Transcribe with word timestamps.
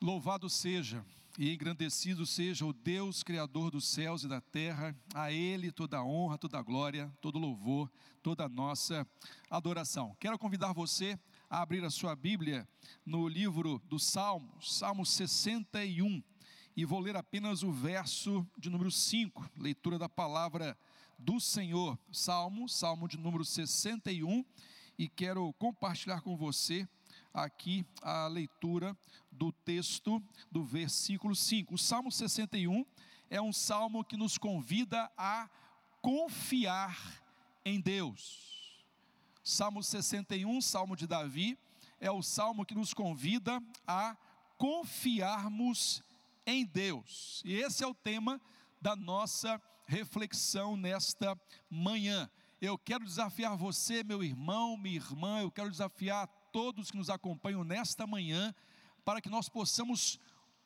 Louvado 0.00 0.48
seja 0.48 1.04
e 1.36 1.52
engrandecido 1.52 2.24
seja 2.24 2.64
o 2.64 2.72
Deus 2.72 3.24
Criador 3.24 3.72
dos 3.72 3.88
céus 3.88 4.22
e 4.22 4.28
da 4.28 4.40
terra, 4.40 4.96
a 5.12 5.32
Ele 5.32 5.72
toda 5.72 5.98
a 5.98 6.04
honra, 6.04 6.38
toda 6.38 6.56
a 6.56 6.62
glória, 6.62 7.12
todo 7.20 7.34
o 7.34 7.40
louvor, 7.40 7.90
toda 8.22 8.44
a 8.44 8.48
nossa 8.48 9.04
adoração. 9.50 10.16
Quero 10.20 10.38
convidar 10.38 10.72
você 10.72 11.18
a 11.50 11.60
abrir 11.60 11.84
a 11.84 11.90
sua 11.90 12.14
Bíblia 12.14 12.66
no 13.04 13.26
livro 13.26 13.82
dos 13.88 14.04
Salmos, 14.04 14.72
Salmo 14.72 15.04
61, 15.04 16.22
e 16.76 16.84
vou 16.84 17.00
ler 17.00 17.16
apenas 17.16 17.64
o 17.64 17.72
verso 17.72 18.46
de 18.56 18.70
número 18.70 18.92
5, 18.92 19.50
leitura 19.56 19.98
da 19.98 20.08
palavra 20.08 20.78
do 21.18 21.40
Senhor. 21.40 21.98
Salmo, 22.12 22.68
Salmo 22.68 23.08
de 23.08 23.18
número 23.18 23.44
61, 23.44 24.44
e 24.96 25.08
quero 25.08 25.52
compartilhar 25.54 26.20
com 26.20 26.36
você 26.36 26.88
aqui 27.32 27.84
a 28.02 28.26
leitura 28.26 28.96
do 29.30 29.52
texto 29.52 30.22
do 30.50 30.64
versículo 30.64 31.34
5. 31.34 31.74
O 31.74 31.78
Salmo 31.78 32.10
61 32.10 32.84
é 33.30 33.40
um 33.40 33.52
salmo 33.52 34.04
que 34.04 34.16
nos 34.16 34.38
convida 34.38 35.10
a 35.16 35.48
confiar 36.00 37.22
em 37.64 37.80
Deus. 37.80 38.84
Salmo 39.42 39.82
61, 39.82 40.60
salmo 40.60 40.96
de 40.96 41.06
Davi, 41.06 41.58
é 42.00 42.10
o 42.10 42.22
salmo 42.22 42.64
que 42.64 42.74
nos 42.74 42.92
convida 42.92 43.62
a 43.86 44.16
confiarmos 44.56 46.02
em 46.46 46.64
Deus. 46.64 47.42
E 47.44 47.54
esse 47.54 47.82
é 47.82 47.86
o 47.86 47.94
tema 47.94 48.40
da 48.80 48.94
nossa 48.94 49.60
reflexão 49.86 50.76
nesta 50.76 51.38
manhã. 51.70 52.30
Eu 52.60 52.76
quero 52.76 53.04
desafiar 53.04 53.56
você, 53.56 54.02
meu 54.02 54.22
irmão, 54.22 54.76
minha 54.76 54.96
irmã, 54.96 55.40
eu 55.40 55.50
quero 55.50 55.70
desafiar 55.70 56.28
todos 56.58 56.90
que 56.90 56.96
nos 56.96 57.08
acompanham 57.08 57.62
nesta 57.62 58.04
manhã, 58.04 58.52
para 59.04 59.20
que 59.20 59.28
nós 59.28 59.48
possamos 59.48 60.18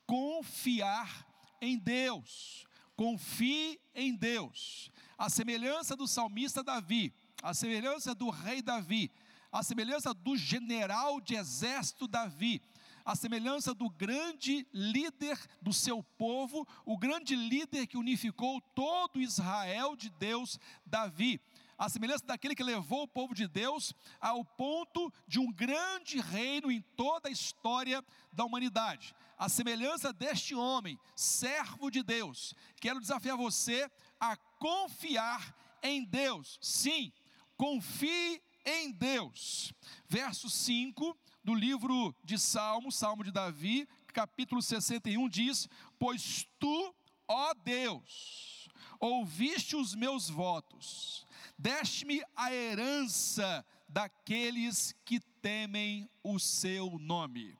confiar 0.07 1.23
em 1.61 1.77
Deus. 1.77 2.65
Confie 2.95 3.79
em 3.93 4.15
Deus. 4.15 4.89
A 5.15 5.29
semelhança 5.29 5.95
do 5.95 6.07
salmista 6.07 6.63
Davi, 6.63 7.13
a 7.43 7.53
semelhança 7.53 8.15
do 8.15 8.31
rei 8.31 8.59
Davi, 8.59 9.11
a 9.51 9.61
semelhança 9.61 10.15
do 10.15 10.35
general 10.35 11.21
de 11.21 11.35
exército 11.35 12.07
Davi, 12.07 12.59
a 13.05 13.15
semelhança 13.15 13.71
do 13.71 13.87
grande 13.87 14.67
líder 14.73 15.39
do 15.61 15.71
seu 15.71 16.01
povo, 16.01 16.67
o 16.87 16.97
grande 16.97 17.35
líder 17.35 17.85
que 17.85 17.97
unificou 17.97 18.59
todo 18.73 19.21
Israel 19.21 19.95
de 19.95 20.09
Deus, 20.09 20.59
Davi 20.83 21.39
a 21.77 21.89
semelhança 21.89 22.25
daquele 22.25 22.55
que 22.55 22.63
levou 22.63 23.03
o 23.03 23.07
povo 23.07 23.33
de 23.33 23.47
Deus 23.47 23.93
ao 24.19 24.43
ponto 24.43 25.11
de 25.27 25.39
um 25.39 25.51
grande 25.51 26.19
reino 26.19 26.71
em 26.71 26.81
toda 26.95 27.29
a 27.29 27.31
história 27.31 28.03
da 28.31 28.45
humanidade. 28.45 29.15
A 29.37 29.49
semelhança 29.49 30.13
deste 30.13 30.55
homem, 30.55 30.99
servo 31.15 31.89
de 31.89 32.03
Deus, 32.03 32.53
quero 32.79 32.99
desafiar 32.99 33.35
você 33.35 33.89
a 34.19 34.35
confiar 34.35 35.55
em 35.81 36.03
Deus. 36.05 36.57
Sim, 36.61 37.11
confie 37.57 38.41
em 38.65 38.91
Deus. 38.91 39.73
Verso 40.07 40.49
5 40.49 41.17
do 41.43 41.53
livro 41.53 42.15
de 42.23 42.39
Salmos, 42.39 42.95
Salmo 42.95 43.23
de 43.23 43.31
Davi, 43.31 43.87
capítulo 44.13 44.61
61 44.61 45.27
diz: 45.27 45.67
Pois 45.99 46.47
tu, 46.57 46.95
ó 47.27 47.53
Deus, 47.53 48.69
ouviste 48.99 49.75
os 49.75 49.93
meus 49.93 50.29
votos 50.29 51.22
Deste-me 51.57 52.21
a 52.35 52.53
herança 52.53 53.65
daqueles 53.87 54.95
que 55.05 55.19
temem 55.41 56.09
o 56.23 56.39
seu 56.39 56.97
nome. 56.99 57.57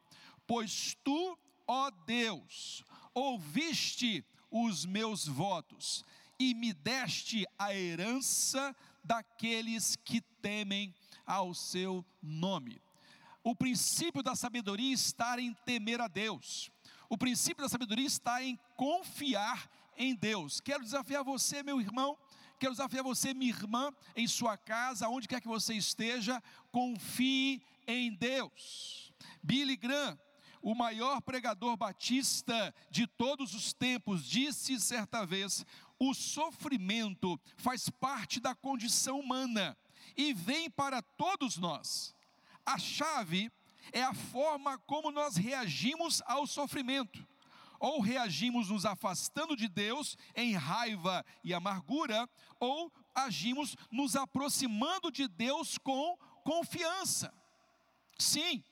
Pois 0.47 0.97
tu, 1.03 1.37
ó 1.67 1.89
Deus, 1.89 2.83
ouviste 3.13 4.25
os 4.49 4.85
meus 4.85 5.27
votos 5.27 6.03
e 6.39 6.53
me 6.53 6.73
deste 6.73 7.45
a 7.57 7.73
herança 7.73 8.75
daqueles 9.03 9.95
que 9.95 10.21
temem 10.41 10.93
ao 11.25 11.53
seu 11.53 12.05
nome. 12.21 12.81
O 13.43 13.55
princípio 13.55 14.23
da 14.23 14.35
sabedoria 14.35 14.93
está 14.93 15.39
em 15.39 15.53
temer 15.65 15.99
a 16.01 16.07
Deus. 16.07 16.71
O 17.09 17.17
princípio 17.17 17.63
da 17.63 17.69
sabedoria 17.69 18.07
está 18.07 18.41
em 18.41 18.57
confiar 18.75 19.69
em 19.97 20.15
Deus. 20.15 20.61
Quero 20.61 20.83
desafiar 20.83 21.23
você, 21.23 21.61
meu 21.61 21.79
irmão, 21.79 22.17
Quero 22.59 22.73
desafiar 22.73 23.03
você, 23.03 23.33
minha 23.33 23.51
irmã, 23.51 23.93
em 24.15 24.27
sua 24.27 24.57
casa, 24.57 25.09
onde 25.09 25.27
quer 25.27 25.41
que 25.41 25.47
você 25.47 25.73
esteja, 25.73 26.41
confie 26.71 27.61
em 27.87 28.13
Deus. 28.13 29.13
Billy 29.41 29.75
Graham, 29.75 30.17
o 30.61 30.73
maior 30.73 31.21
pregador 31.21 31.75
batista 31.75 32.73
de 32.89 33.05
todos 33.05 33.53
os 33.53 33.73
tempos, 33.73 34.25
disse 34.25 34.79
certa 34.79 35.25
vez: 35.25 35.65
o 35.99 36.13
sofrimento 36.13 37.39
faz 37.57 37.89
parte 37.89 38.39
da 38.39 38.55
condição 38.55 39.19
humana 39.19 39.77
e 40.15 40.33
vem 40.33 40.69
para 40.69 41.01
todos 41.01 41.57
nós. 41.57 42.15
A 42.65 42.77
chave 42.77 43.51
é 43.91 44.01
a 44.01 44.13
forma 44.13 44.77
como 44.79 45.11
nós 45.11 45.35
reagimos 45.35 46.21
ao 46.25 46.47
sofrimento 46.47 47.27
ou 47.83 47.99
reagimos 47.99 48.69
nos 48.69 48.85
afastando 48.85 49.57
de 49.57 49.67
Deus 49.67 50.17
em 50.33 50.53
raiva 50.53 51.25
e 51.43 51.53
amargura, 51.53 52.29
ou 52.57 52.89
agimos 53.13 53.75
nos 53.91 54.15
aproximando 54.15 55.11
de 55.11 55.27
Deus 55.27 55.77
com 55.77 56.17
confiança. 56.45 57.33
Sim, 58.17 58.63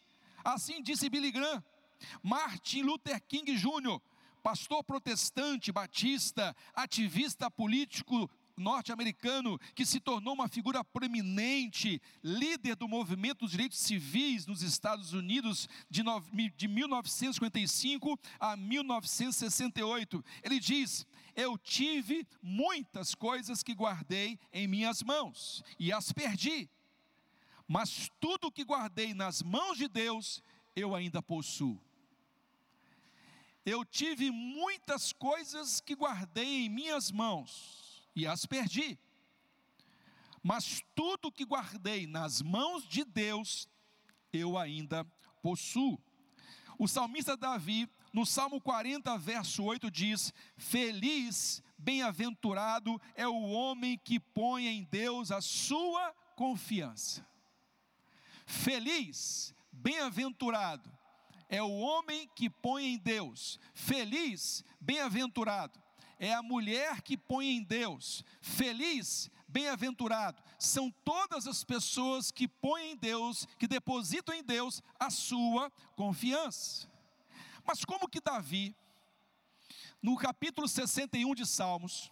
assim 0.45 0.81
disse 0.81 1.09
Billy 1.09 1.29
Graham, 1.29 1.61
Martin 2.23 2.83
Luther 2.83 3.21
King 3.27 3.53
Jr., 3.53 3.99
pastor 4.41 4.81
protestante, 4.81 5.73
batista, 5.73 6.55
ativista 6.73 7.51
político 7.51 8.29
norte-americano 8.61 9.59
que 9.75 9.85
se 9.85 9.99
tornou 9.99 10.33
uma 10.33 10.47
figura 10.47 10.83
proeminente, 10.83 12.01
líder 12.23 12.75
do 12.75 12.87
movimento 12.87 13.39
dos 13.39 13.51
direitos 13.51 13.79
civis 13.79 14.45
nos 14.45 14.61
Estados 14.61 15.11
Unidos 15.11 15.67
de, 15.89 16.03
de 16.55 16.67
1955 16.67 18.17
a 18.39 18.55
1968. 18.55 20.23
Ele 20.43 20.59
diz: 20.59 21.05
Eu 21.35 21.57
tive 21.57 22.25
muitas 22.41 23.13
coisas 23.13 23.63
que 23.63 23.73
guardei 23.73 24.39
em 24.53 24.67
minhas 24.67 25.03
mãos 25.03 25.63
e 25.77 25.91
as 25.91 26.13
perdi, 26.13 26.69
mas 27.67 28.09
tudo 28.19 28.51
que 28.51 28.63
guardei 28.63 29.13
nas 29.13 29.41
mãos 29.41 29.77
de 29.77 29.87
Deus, 29.87 30.41
eu 30.75 30.95
ainda 30.95 31.21
possuo. 31.21 31.81
Eu 33.65 33.85
tive 33.85 34.31
muitas 34.31 35.13
coisas 35.13 35.79
que 35.79 35.95
guardei 35.95 36.65
em 36.65 36.69
minhas 36.69 37.11
mãos, 37.11 37.80
e 38.15 38.27
as 38.27 38.45
perdi. 38.45 38.97
Mas 40.43 40.83
tudo 40.95 41.31
que 41.31 41.45
guardei 41.45 42.07
nas 42.07 42.41
mãos 42.41 42.87
de 42.87 43.03
Deus, 43.03 43.69
eu 44.33 44.57
ainda 44.57 45.05
possuo. 45.41 45.99
O 46.79 46.87
salmista 46.87 47.37
Davi, 47.37 47.87
no 48.11 48.25
Salmo 48.25 48.59
40, 48.59 49.17
verso 49.17 49.63
8, 49.63 49.91
diz: 49.91 50.33
Feliz, 50.57 51.61
bem-aventurado 51.77 52.99
é 53.15 53.27
o 53.27 53.49
homem 53.49 53.97
que 53.97 54.19
põe 54.19 54.65
em 54.65 54.83
Deus 54.83 55.31
a 55.31 55.41
sua 55.41 56.11
confiança. 56.35 57.25
Feliz, 58.45 59.53
bem-aventurado 59.71 60.91
é 61.47 61.61
o 61.61 61.71
homem 61.71 62.27
que 62.35 62.49
põe 62.49 62.85
em 62.85 62.97
Deus. 62.97 63.59
Feliz, 63.73 64.63
bem-aventurado 64.79 65.79
é 66.21 66.35
a 66.35 66.43
mulher 66.43 67.01
que 67.01 67.17
põe 67.17 67.49
em 67.49 67.63
Deus. 67.63 68.23
Feliz, 68.39 69.31
bem-aventurado, 69.47 70.39
são 70.59 70.91
todas 71.03 71.47
as 71.47 71.63
pessoas 71.63 72.29
que 72.29 72.47
põem 72.47 72.91
em 72.91 72.95
Deus, 72.95 73.47
que 73.57 73.67
depositam 73.67 74.35
em 74.35 74.43
Deus 74.43 74.83
a 74.99 75.09
sua 75.09 75.71
confiança. 75.95 76.87
Mas 77.65 77.83
como 77.83 78.07
que 78.07 78.21
Davi, 78.21 78.75
no 79.99 80.15
capítulo 80.15 80.67
61 80.67 81.33
de 81.33 81.43
Salmos, 81.43 82.11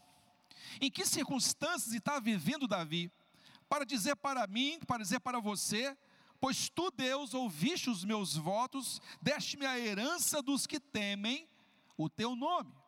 em 0.81 0.89
que 0.89 1.05
circunstâncias 1.05 1.93
está 1.93 2.19
vivendo 2.19 2.67
Davi, 2.67 3.11
para 3.69 3.85
dizer 3.85 4.15
para 4.15 4.47
mim, 4.47 4.79
para 4.87 5.03
dizer 5.03 5.19
para 5.19 5.39
você, 5.39 5.95
pois 6.41 6.67
tu, 6.67 6.89
Deus, 6.89 7.35
ouviste 7.35 7.91
os 7.91 8.03
meus 8.03 8.35
votos, 8.35 8.99
deste-me 9.21 9.67
a 9.67 9.77
herança 9.77 10.41
dos 10.41 10.65
que 10.65 10.79
temem 10.79 11.47
o 11.95 12.09
teu 12.09 12.35
nome. 12.35 12.78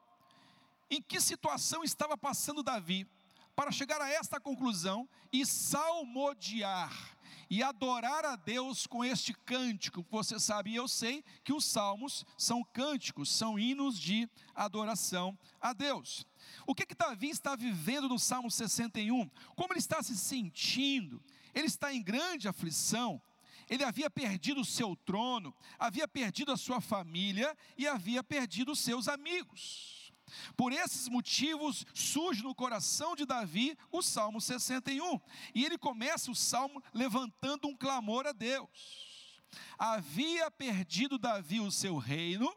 Em 0.91 1.01
que 1.01 1.21
situação 1.21 1.85
estava 1.85 2.17
passando 2.17 2.61
Davi 2.61 3.07
para 3.55 3.71
chegar 3.71 4.01
a 4.01 4.09
esta 4.09 4.41
conclusão 4.41 5.07
e 5.31 5.45
salmodiar 5.45 7.17
e 7.49 7.63
adorar 7.63 8.25
a 8.25 8.35
Deus 8.35 8.85
com 8.85 9.01
este 9.01 9.33
cântico? 9.33 10.05
Você 10.11 10.38
sabe 10.38 10.71
e 10.71 10.75
eu 10.75 10.89
sei 10.89 11.23
que 11.45 11.53
os 11.53 11.63
salmos 11.63 12.25
são 12.38 12.61
cânticos, 12.61 13.31
são 13.31 13.57
hinos 13.57 13.97
de 13.97 14.29
adoração 14.53 15.39
a 15.61 15.71
Deus. 15.71 16.27
O 16.67 16.75
que 16.75 16.85
que 16.85 16.93
Davi 16.93 17.29
está 17.29 17.55
vivendo 17.55 18.09
no 18.09 18.19
Salmo 18.19 18.51
61? 18.51 19.29
Como 19.55 19.71
ele 19.71 19.79
está 19.79 20.03
se 20.03 20.17
sentindo? 20.17 21.23
Ele 21.55 21.67
está 21.67 21.93
em 21.93 22.03
grande 22.03 22.49
aflição? 22.49 23.21
ele 23.69 23.85
havia 23.85 24.09
perdido 24.09 24.59
o 24.59 24.65
seu 24.65 24.97
trono, 24.97 25.55
havia 25.79 26.05
perdido 26.05 26.51
a 26.51 26.57
sua 26.57 26.81
família 26.81 27.57
e 27.77 27.88
havia 27.88 28.21
perdido 28.21 28.73
os 28.73 28.79
seus 28.81 29.07
amigos. 29.07 30.00
Por 30.56 30.72
esses 30.72 31.07
motivos 31.07 31.86
surge 31.94 32.44
no 32.44 32.56
coração 32.56 33.16
de 33.16 33.25
Davi 33.25 33.78
o 33.92 34.01
Salmo 34.01 34.39
61, 34.39 35.19
e 35.54 35.66
ele 35.66 35.78
começa 35.78 36.31
o 36.31 36.36
salmo 36.36 36.83
levantando 36.94 37.68
um 37.68 37.75
clamor 37.75 38.28
a 38.28 38.31
Deus. 38.31 38.69
Havia 39.78 40.50
perdido 40.50 41.18
Davi 41.18 41.60
o 41.60 41.72
seu 41.72 41.98
reino, 41.98 42.54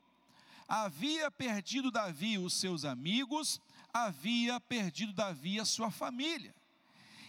havia 0.69 1.31
perdido 1.31 1.91
Davi 1.91 2.38
os 2.38 2.55
seus 2.55 2.85
amigos, 2.85 3.61
havia 3.93 4.61
perdido 4.61 5.12
Davi 5.12 5.61
a 5.61 5.65
sua 5.65 5.91
família. 5.91 6.55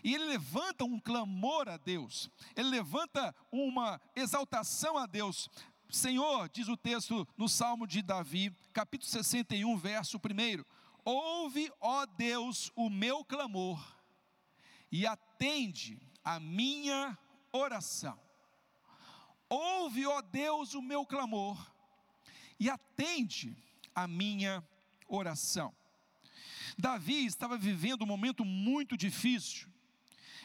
E 0.04 0.14
ele 0.14 0.26
levanta 0.26 0.84
um 0.84 1.00
clamor 1.00 1.68
a 1.68 1.78
Deus, 1.78 2.30
ele 2.56 2.70
levanta 2.70 3.36
uma 3.52 4.00
exaltação 4.16 4.98
a 4.98 5.08
Deus. 5.08 5.50
Senhor, 5.90 6.50
diz 6.50 6.68
o 6.68 6.76
texto 6.76 7.28
no 7.38 7.48
Salmo 7.48 7.86
de 7.86 8.02
Davi, 8.02 8.56
capítulo 8.74 9.10
61, 9.10 9.78
verso 9.78 10.18
1: 10.18 10.64
Ouve, 11.04 11.72
ó 11.80 12.06
Deus, 12.06 12.72
o 12.76 12.90
meu 12.90 13.24
clamor 13.24 13.96
e 14.92 15.06
atende 15.06 16.02
a 16.24 16.40
minha 16.40 17.18
oração. 17.52 18.20
Ouve, 19.48 20.06
ó 20.06 20.22
Deus, 20.22 20.74
o 20.74 20.82
meu 20.82 21.06
clamor 21.06 21.72
e 22.60 22.70
atende 22.70 23.56
a 23.94 24.08
minha 24.08 24.68
oração. 25.08 25.74
Davi 26.78 27.26
estava 27.26 27.58
vivendo 27.58 28.02
um 28.02 28.08
momento 28.08 28.44
muito 28.44 28.98
difícil. 28.98 29.70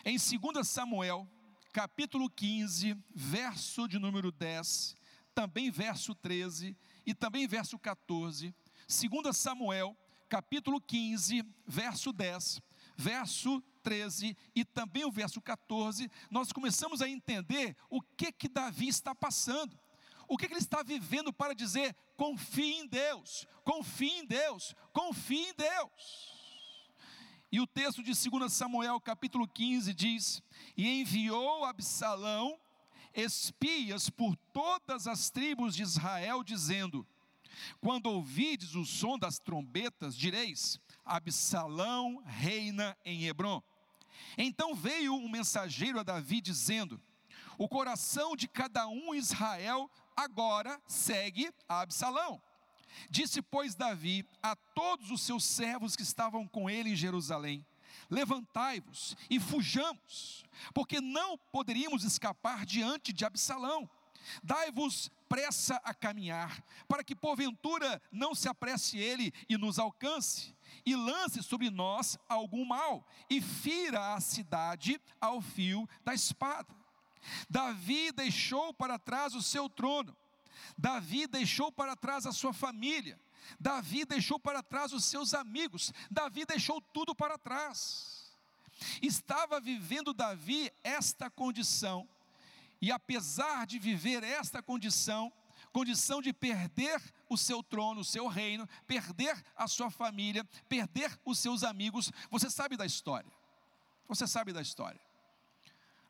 Em 0.05 0.17
2 0.17 0.67
Samuel, 0.67 1.29
capítulo 1.73 2.29
15, 2.29 2.97
verso 3.15 3.89
de 3.89 3.99
número 3.99 4.31
10, 4.31 4.97
também 5.35 5.71
verso 5.71 6.15
13 6.15 6.77
e 7.07 7.15
também 7.15 7.47
verso 7.47 7.79
14. 7.79 8.55
2 8.87 9.37
Samuel, 9.37 9.97
capítulo 10.29 10.81
15, 10.81 11.45
verso 11.67 12.13
10, 12.13 12.61
verso 12.97 13.63
13 13.83 14.37
e 14.55 14.65
também 14.65 15.05
o 15.05 15.11
verso 15.11 15.41
14, 15.41 16.11
nós 16.31 16.53
começamos 16.53 17.01
a 17.01 17.09
entender 17.09 17.77
o 17.89 18.01
que 18.01 18.33
que 18.33 18.49
Davi 18.49 18.89
está 18.89 19.15
passando. 19.15 19.79
O 20.29 20.37
que, 20.37 20.47
que 20.47 20.53
ele 20.53 20.61
está 20.61 20.81
vivendo 20.85 21.33
para 21.33 21.55
dizer: 21.55 21.93
confie 22.17 22.75
em 22.75 22.87
Deus, 22.87 23.49
confie 23.65 24.21
em 24.21 24.25
Deus, 24.25 24.77
confie 24.93 25.49
em 25.49 25.55
Deus. 25.55 26.41
E 27.51 27.61
o 27.61 27.67
texto 27.67 28.01
de 28.01 28.13
2 28.13 28.53
Samuel, 28.53 29.01
capítulo 29.01 29.49
15, 29.49 29.93
diz: 29.93 30.41
E 30.77 31.01
enviou 31.01 31.65
Absalão 31.65 32.61
espias 33.15 34.09
por 34.09 34.37
todas 34.53 35.07
as 35.07 35.31
tribos 35.31 35.75
de 35.75 35.83
Israel, 35.83 36.43
dizendo: 36.43 37.07
Quando 37.81 38.07
ouvides 38.07 38.75
o 38.75 38.85
som 38.85 39.19
das 39.19 39.39
trombetas, 39.39 40.17
direis: 40.17 40.81
Absalão 41.05 42.23
reina 42.25 42.97
em 43.05 43.25
Hebron. 43.25 43.63
Então 44.37 44.75
veio 44.75 45.15
um 45.15 45.29
mensageiro 45.29 45.99
a 45.99 46.03
Davi 46.03 46.41
dizendo: 46.41 47.01
O 47.59 47.69
coração 47.69 48.37
de 48.37 48.47
cada 48.47 48.87
um 48.89 49.15
Israel 49.15 49.91
agora 50.17 50.81
segue 50.87 51.53
a 51.69 51.81
Absalão. 51.81 52.41
Disse, 53.09 53.41
pois, 53.41 53.75
Davi 53.75 54.27
a 54.43 54.55
todos 54.55 55.11
os 55.11 55.23
seus 55.23 55.45
servos 55.45 55.97
que 55.97 56.03
estavam 56.03 56.47
com 56.47 56.69
ele 56.69 56.91
em 56.91 56.97
Jerusalém: 56.97 57.65
Levantai-vos 58.09 59.17
e 59.29 59.39
fujamos, 59.39 60.45
porque 60.75 61.01
não 61.01 61.37
poderíamos 61.37 62.05
escapar 62.05 62.65
diante 62.67 63.13
de 63.13 63.25
Absalão. 63.25 63.89
Dai-vos 64.43 65.11
pressa 65.29 65.77
a 65.85 65.95
caminhar, 65.95 66.63
para 66.89 67.05
que 67.05 67.15
porventura 67.15 68.03
não 68.11 68.35
se 68.35 68.49
apresse 68.49 68.99
ele 68.99 69.33
e 69.49 69.57
nos 69.57 69.79
alcance, 69.79 70.55
e 70.85 70.95
lance 70.95 71.43
sobre 71.43 71.71
nós 71.71 72.19
algum 72.29 72.65
mal, 72.65 73.07
e 73.29 73.41
fira 73.41 74.15
a 74.15 74.21
cidade 74.21 75.01
ao 75.21 75.41
fio 75.41 75.89
da 76.05 76.13
espada. 76.13 76.75
Davi 77.49 78.11
deixou 78.13 78.75
para 78.75 78.99
trás 78.99 79.35
o 79.35 79.43
seu 79.43 79.69
trono, 79.69 80.17
Davi 80.77 81.27
deixou 81.27 81.71
para 81.71 81.95
trás 81.97 82.27
a 82.27 82.33
sua 82.33 82.53
família, 82.53 83.19
Davi 83.59 84.05
deixou 84.05 84.39
para 84.39 84.63
trás 84.63 84.93
os 84.93 85.05
seus 85.05 85.35
amigos, 85.35 85.93
Davi 86.11 86.45
deixou 86.45 86.81
tudo 86.81 87.15
para 87.15 87.39
trás. 87.39 88.31
Estava 89.03 89.61
vivendo 89.61 90.15
Davi 90.15 90.73
esta 90.83 91.31
condição, 91.31 92.09
e 92.81 92.91
apesar 92.91 93.67
de 93.67 93.79
viver 93.79 94.23
esta 94.23 94.63
condição, 94.63 95.33
condição 95.73 96.23
de 96.23 96.33
perder 96.33 97.01
o 97.29 97.37
seu 97.37 97.63
trono, 97.63 98.01
o 98.01 98.05
seu 98.05 98.27
reino, 98.27 98.69
perder 98.87 99.43
a 99.55 99.69
sua 99.69 99.91
família, 99.91 100.45
perder 100.69 101.19
os 101.25 101.39
seus 101.39 101.63
amigos, 101.63 102.11
você 102.31 102.51
sabe 102.51 102.77
da 102.77 102.87
história. 102.87 103.31
Você 104.09 104.27
sabe 104.27 104.53
da 104.53 104.61
história. 104.61 105.01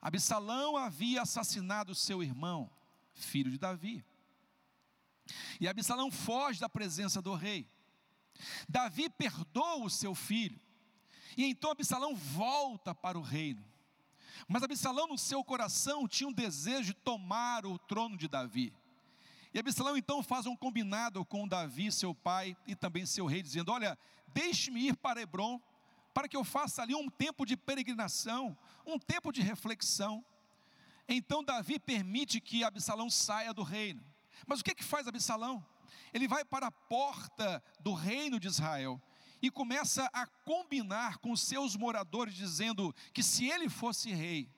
Absalão 0.00 0.76
havia 0.76 1.22
assassinado 1.22 1.94
seu 1.94 2.22
irmão, 2.22 2.70
filho 3.12 3.50
de 3.50 3.58
Davi. 3.58 4.02
E 5.60 5.68
Absalão 5.68 6.10
foge 6.10 6.60
da 6.60 6.68
presença 6.68 7.20
do 7.20 7.34
rei. 7.34 7.68
Davi 8.68 9.08
perdoa 9.10 9.84
o 9.84 9.90
seu 9.90 10.14
filho. 10.14 10.60
E 11.36 11.44
então 11.44 11.70
Absalão 11.70 12.14
volta 12.14 12.94
para 12.94 13.18
o 13.18 13.22
reino. 13.22 13.64
Mas 14.48 14.62
Absalão, 14.62 15.06
no 15.06 15.18
seu 15.18 15.44
coração, 15.44 16.08
tinha 16.08 16.28
um 16.28 16.32
desejo 16.32 16.86
de 16.86 16.94
tomar 16.94 17.64
o 17.66 17.78
trono 17.78 18.16
de 18.16 18.26
Davi. 18.26 18.72
E 19.52 19.58
Absalão 19.58 19.96
então 19.96 20.22
faz 20.22 20.46
um 20.46 20.56
combinado 20.56 21.24
com 21.24 21.46
Davi, 21.46 21.90
seu 21.90 22.14
pai, 22.14 22.56
e 22.66 22.74
também 22.74 23.04
seu 23.04 23.26
rei, 23.26 23.42
dizendo: 23.42 23.72
Olha, 23.72 23.98
deixe-me 24.28 24.88
ir 24.88 24.96
para 24.96 25.20
Hebron, 25.20 25.60
para 26.14 26.28
que 26.28 26.36
eu 26.36 26.44
faça 26.44 26.82
ali 26.82 26.94
um 26.94 27.08
tempo 27.08 27.44
de 27.44 27.56
peregrinação, 27.56 28.56
um 28.86 28.98
tempo 28.98 29.32
de 29.32 29.40
reflexão. 29.40 30.24
Então 31.08 31.42
Davi 31.42 31.78
permite 31.78 32.40
que 32.40 32.62
Absalão 32.62 33.10
saia 33.10 33.52
do 33.52 33.62
reino. 33.62 34.02
Mas 34.46 34.60
o 34.60 34.64
que, 34.64 34.74
que 34.74 34.84
faz 34.84 35.06
Absalão? 35.06 35.64
Ele 36.12 36.26
vai 36.26 36.44
para 36.44 36.68
a 36.68 36.72
porta 36.72 37.62
do 37.80 37.92
reino 37.92 38.38
de 38.40 38.48
Israel 38.48 39.00
e 39.42 39.50
começa 39.50 40.08
a 40.12 40.26
combinar 40.26 41.18
com 41.18 41.34
seus 41.36 41.76
moradores, 41.76 42.34
dizendo 42.34 42.94
que 43.12 43.22
se 43.22 43.46
ele 43.46 43.68
fosse 43.68 44.10
rei, 44.10 44.48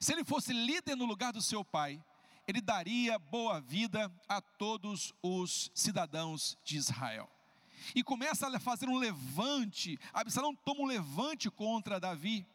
se 0.00 0.12
ele 0.12 0.24
fosse 0.24 0.52
líder 0.52 0.96
no 0.96 1.04
lugar 1.04 1.32
do 1.32 1.42
seu 1.42 1.64
pai, 1.64 2.02
ele 2.46 2.60
daria 2.60 3.18
boa 3.18 3.60
vida 3.60 4.12
a 4.28 4.40
todos 4.40 5.14
os 5.22 5.70
cidadãos 5.74 6.58
de 6.64 6.76
Israel. 6.76 7.30
E 7.94 8.02
começa 8.02 8.48
a 8.48 8.60
fazer 8.60 8.88
um 8.88 8.96
levante, 8.96 9.98
Absalão 10.12 10.54
toma 10.54 10.82
um 10.82 10.86
levante 10.86 11.50
contra 11.50 12.00
Davi. 12.00 12.46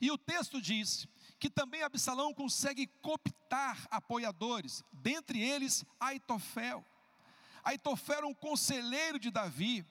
E 0.00 0.10
o 0.10 0.18
texto 0.18 0.60
diz 0.60 1.06
que 1.38 1.50
também 1.50 1.82
Absalão 1.82 2.32
consegue 2.32 2.86
cooptar 3.02 3.86
apoiadores, 3.90 4.82
dentre 4.92 5.40
eles 5.40 5.84
Aitofel. 6.00 6.84
Aitofel 7.62 8.18
era 8.18 8.26
um 8.26 8.34
conselheiro 8.34 9.18
de 9.18 9.30
Davi. 9.30 9.84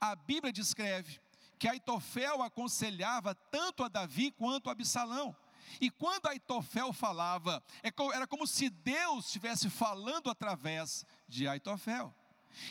A 0.00 0.14
Bíblia 0.14 0.52
descreve 0.52 1.20
que 1.58 1.68
Aitofel 1.68 2.42
aconselhava 2.42 3.34
tanto 3.34 3.82
a 3.82 3.88
Davi 3.88 4.30
quanto 4.30 4.68
a 4.68 4.72
Absalão. 4.72 5.36
E 5.80 5.90
quando 5.90 6.26
Aitofel 6.26 6.92
falava, 6.92 7.62
é 7.82 7.90
era 8.14 8.26
como 8.26 8.46
se 8.46 8.70
Deus 8.70 9.26
estivesse 9.26 9.68
falando 9.68 10.30
através 10.30 11.04
de 11.28 11.48
Aitofel. 11.48 12.14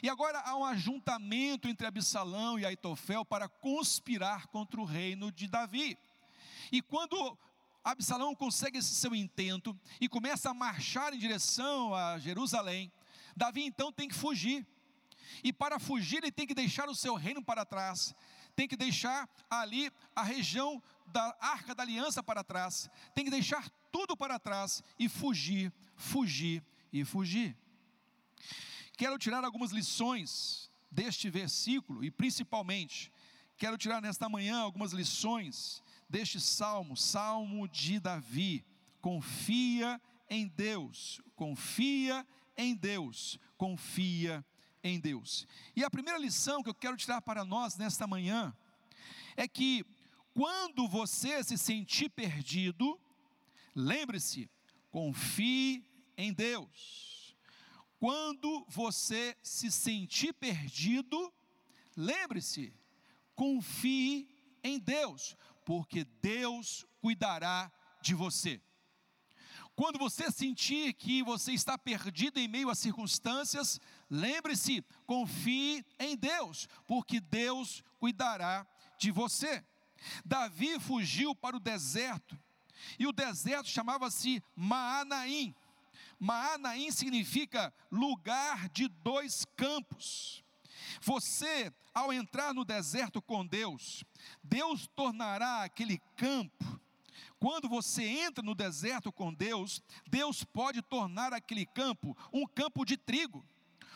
E 0.01 0.09
agora 0.09 0.39
há 0.39 0.55
um 0.55 0.65
ajuntamento 0.65 1.67
entre 1.67 1.85
Absalão 1.85 2.57
e 2.57 2.65
Aitofel 2.65 3.23
para 3.23 3.47
conspirar 3.47 4.47
contra 4.47 4.79
o 4.79 4.85
reino 4.85 5.31
de 5.31 5.47
Davi. 5.47 5.97
E 6.71 6.81
quando 6.81 7.37
Absalão 7.85 8.33
consegue 8.33 8.79
esse 8.79 8.95
seu 8.95 9.13
intento 9.13 9.79
e 10.01 10.09
começa 10.09 10.49
a 10.49 10.55
marchar 10.55 11.13
em 11.13 11.19
direção 11.19 11.93
a 11.93 12.17
Jerusalém. 12.17 12.91
Davi 13.37 13.63
então 13.63 13.91
tem 13.91 14.09
que 14.09 14.15
fugir. 14.15 14.65
E 15.43 15.53
para 15.53 15.77
fugir, 15.77 16.17
ele 16.17 16.31
tem 16.31 16.47
que 16.47 16.55
deixar 16.55 16.89
o 16.89 16.95
seu 16.95 17.13
reino 17.13 17.43
para 17.43 17.63
trás, 17.63 18.15
tem 18.55 18.67
que 18.67 18.75
deixar 18.75 19.29
ali 19.47 19.91
a 20.15 20.23
região 20.23 20.81
da 21.05 21.37
arca 21.39 21.75
da 21.75 21.83
aliança 21.83 22.23
para 22.23 22.43
trás, 22.43 22.89
tem 23.13 23.23
que 23.23 23.29
deixar 23.29 23.69
tudo 23.91 24.17
para 24.17 24.39
trás 24.39 24.81
e 24.97 25.07
fugir, 25.07 25.71
fugir 25.95 26.63
e 26.91 27.05
fugir. 27.05 27.55
Quero 28.97 29.19
tirar 29.19 29.43
algumas 29.43 29.69
lições 29.69 30.71
deste 30.89 31.29
versículo 31.29 32.03
e 32.03 32.09
principalmente 32.09 33.11
quero 33.57 33.77
tirar 33.77 34.01
nesta 34.01 34.27
manhã 34.27 34.57
algumas 34.59 34.91
lições 34.91 35.83
deste 36.09 36.39
salmo, 36.39 36.95
salmo 36.95 37.67
de 37.67 37.99
Davi. 37.99 38.65
Confia 39.01 40.01
em 40.29 40.47
Deus, 40.47 41.21
confia 41.35 42.25
em 42.57 42.75
Deus, 42.75 43.39
confia 43.57 44.43
em 44.83 44.99
Deus. 44.99 45.47
E 45.75 45.83
a 45.83 45.89
primeira 45.89 46.17
lição 46.17 46.63
que 46.63 46.69
eu 46.69 46.75
quero 46.75 46.97
tirar 46.97 47.21
para 47.21 47.43
nós 47.43 47.77
nesta 47.77 48.07
manhã 48.07 48.55
é 49.35 49.47
que 49.47 49.85
quando 50.33 50.87
você 50.87 51.43
se 51.43 51.57
sentir 51.57 52.09
perdido, 52.09 52.99
lembre-se, 53.75 54.49
confie 54.91 55.83
em 56.17 56.33
Deus. 56.33 57.35
Quando 57.99 58.65
você 58.67 59.35
se 59.41 59.71
sentir 59.71 60.33
perdido, 60.33 61.33
lembre-se, 61.95 62.73
confie 63.33 64.27
em 64.63 64.79
Deus, 64.79 65.35
porque 65.65 66.05
Deus 66.21 66.85
cuidará 67.01 67.71
de 68.01 68.13
você. 68.13 68.61
Quando 69.75 69.99
você 69.99 70.31
sentir 70.31 70.93
que 70.93 71.21
você 71.21 71.51
está 71.51 71.77
perdido 71.77 72.39
em 72.39 72.47
meio 72.47 72.69
às 72.69 72.79
circunstâncias, 72.79 73.81
lembre-se, 74.09 74.81
confie 75.05 75.83
em 75.99 76.15
Deus, 76.15 76.69
porque 76.87 77.19
Deus 77.19 77.83
cuidará 77.99 78.65
de 78.97 79.11
você. 79.11 79.65
Davi 80.23 80.79
fugiu 80.79 81.35
para 81.35 81.57
o 81.57 81.59
deserto, 81.59 82.39
e 82.97 83.07
o 83.07 83.11
deserto 83.11 83.67
chamava-se 83.67 84.41
Maanaim. 84.55 85.53
Maanaim 86.17 86.91
significa 86.91 87.73
lugar 87.91 88.69
de 88.69 88.87
dois 88.87 89.45
campos. 89.57 90.44
Você, 91.01 91.73
ao 91.93 92.11
entrar 92.11 92.53
no 92.53 92.65
deserto 92.65 93.21
com 93.21 93.45
Deus, 93.45 94.03
Deus 94.43 94.87
tornará 94.95 95.63
aquele 95.63 95.99
campo 96.15 96.79
quando 97.39 97.67
você 97.67 98.03
entra 98.03 98.43
no 98.43 98.55
deserto 98.55 99.11
com 99.11 99.33
Deus, 99.33 99.81
Deus 100.07 100.43
pode 100.43 100.81
tornar 100.81 101.33
aquele 101.33 101.65
campo 101.65 102.17
um 102.33 102.45
campo 102.47 102.85
de 102.85 102.97
trigo, 102.97 103.45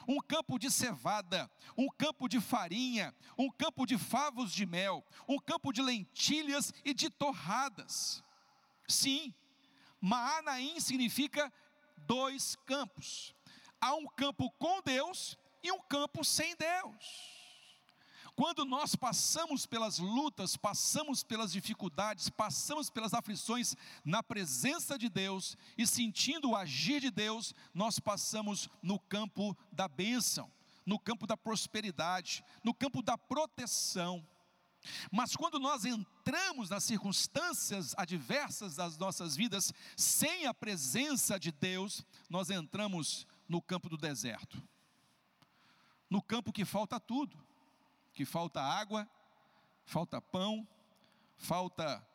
um 0.08 0.20
campo 0.20 0.60
de 0.60 0.70
cevada, 0.70 1.50
um 1.78 1.88
campo 1.90 2.28
de 2.28 2.40
farinha, 2.40 3.14
um 3.38 3.50
campo 3.50 3.86
de 3.86 3.98
favos 3.98 4.52
de 4.52 4.66
mel, 4.66 5.04
um 5.28 5.40
campo 5.40 5.72
de 5.72 5.82
lentilhas 5.82 6.74
e 6.84 6.94
de 6.94 7.10
torradas. 7.10 8.24
Sim, 8.88 9.34
Maanaim 10.02 10.80
significa 10.80 11.52
dois 11.98 12.56
campos. 12.66 13.36
Há 13.80 13.96
um 13.96 14.08
campo 14.08 14.52
com 14.60 14.82
Deus 14.82 15.38
e 15.64 15.72
um 15.72 15.80
campo 15.80 16.24
sem 16.24 16.56
Deus. 16.56 17.40
Quando 18.36 18.64
nós 18.64 18.96
passamos 18.96 19.66
pelas 19.66 20.00
lutas, 20.00 20.56
passamos 20.56 21.24
pelas 21.24 21.52
dificuldades, 21.52 22.30
passamos 22.30 22.90
pelas 22.90 23.14
aflições 23.14 23.76
na 24.06 24.24
presença 24.24 24.98
de 24.98 25.10
Deus 25.10 25.58
e 25.78 25.86
sentindo 25.86 26.52
o 26.52 26.56
agir 26.56 27.02
de 27.02 27.12
Deus, 27.12 27.54
nós 27.74 28.00
passamos 28.00 28.70
no 28.82 28.98
campo 28.98 29.58
da 29.74 29.90
bênção, 29.90 30.50
no 30.86 30.98
campo 30.98 31.28
da 31.28 31.36
prosperidade, 31.36 32.42
no 32.64 32.74
campo 32.74 33.02
da 33.02 33.18
proteção. 33.18 34.26
Mas 35.12 35.36
quando 35.36 35.60
nós 35.60 35.84
entramos 35.84 36.70
nas 36.70 36.86
circunstâncias 36.86 37.94
adversas 37.98 38.76
das 38.76 38.98
nossas 38.98 39.36
vidas, 39.36 39.74
sem 39.98 40.46
a 40.46 40.54
presença 40.54 41.38
de 41.38 41.52
Deus, 41.52 42.06
nós 42.30 42.50
entramos 42.50 43.28
no 43.48 43.62
campo 43.62 43.90
do 43.90 43.98
deserto, 43.98 44.64
no 46.10 46.22
campo 46.22 46.52
que 46.52 46.66
falta 46.66 47.00
tudo 47.00 47.38
que 48.20 48.26
falta 48.26 48.62
água, 48.62 49.10
falta 49.86 50.22
pão, 50.22 50.68
falta 51.38 52.06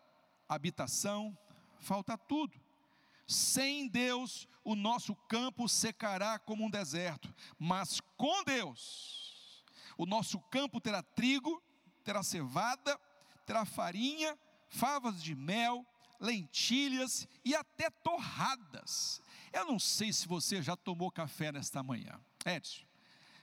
habitação, 0.47 1.35
falta 1.79 2.19
tudo. 2.19 2.61
Sem 3.27 3.89
Deus, 3.89 4.47
o 4.63 4.75
nosso 4.75 5.15
campo 5.17 5.67
secará 5.67 6.39
como 6.39 6.67
um 6.67 6.71
deserto, 6.71 7.35
mas 7.59 8.01
com 8.19 8.45
Deus, 8.45 9.65
o 9.97 10.05
nosso 10.05 10.39
campo 10.51 10.79
terá 10.79 11.03
trigo, 11.03 11.63
terá 12.05 12.23
cevada, 12.23 13.01
terá 13.47 13.65
farinha, 13.65 14.39
favas 14.69 15.23
de 15.23 15.35
mel, 15.35 15.87
lentilhas 16.21 17.27
e 17.43 17.55
até 17.55 17.89
torradas. 17.89 19.23
Eu 19.55 19.65
não 19.65 19.79
sei 19.79 20.13
se 20.13 20.29
você 20.29 20.61
já 20.61 20.77
tomou 20.77 21.11
café 21.11 21.51
nesta 21.51 21.83
manhã. 21.83 22.21
Edson, 22.45 22.85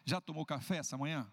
já 0.05 0.19
tomou 0.19 0.45
café 0.45 0.77
essa 0.77 0.97
manhã? 0.97 1.31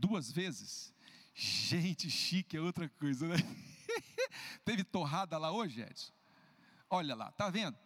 duas 0.00 0.32
vezes. 0.32 0.94
Gente, 1.34 2.10
chique 2.10 2.56
é 2.56 2.60
outra 2.60 2.88
coisa, 2.88 3.28
né? 3.28 3.36
Teve 4.64 4.82
torrada 4.82 5.38
lá 5.38 5.52
hoje, 5.52 5.82
Edson? 5.82 6.12
Olha 6.88 7.14
lá, 7.14 7.30
tá 7.32 7.48
vendo? 7.50 7.78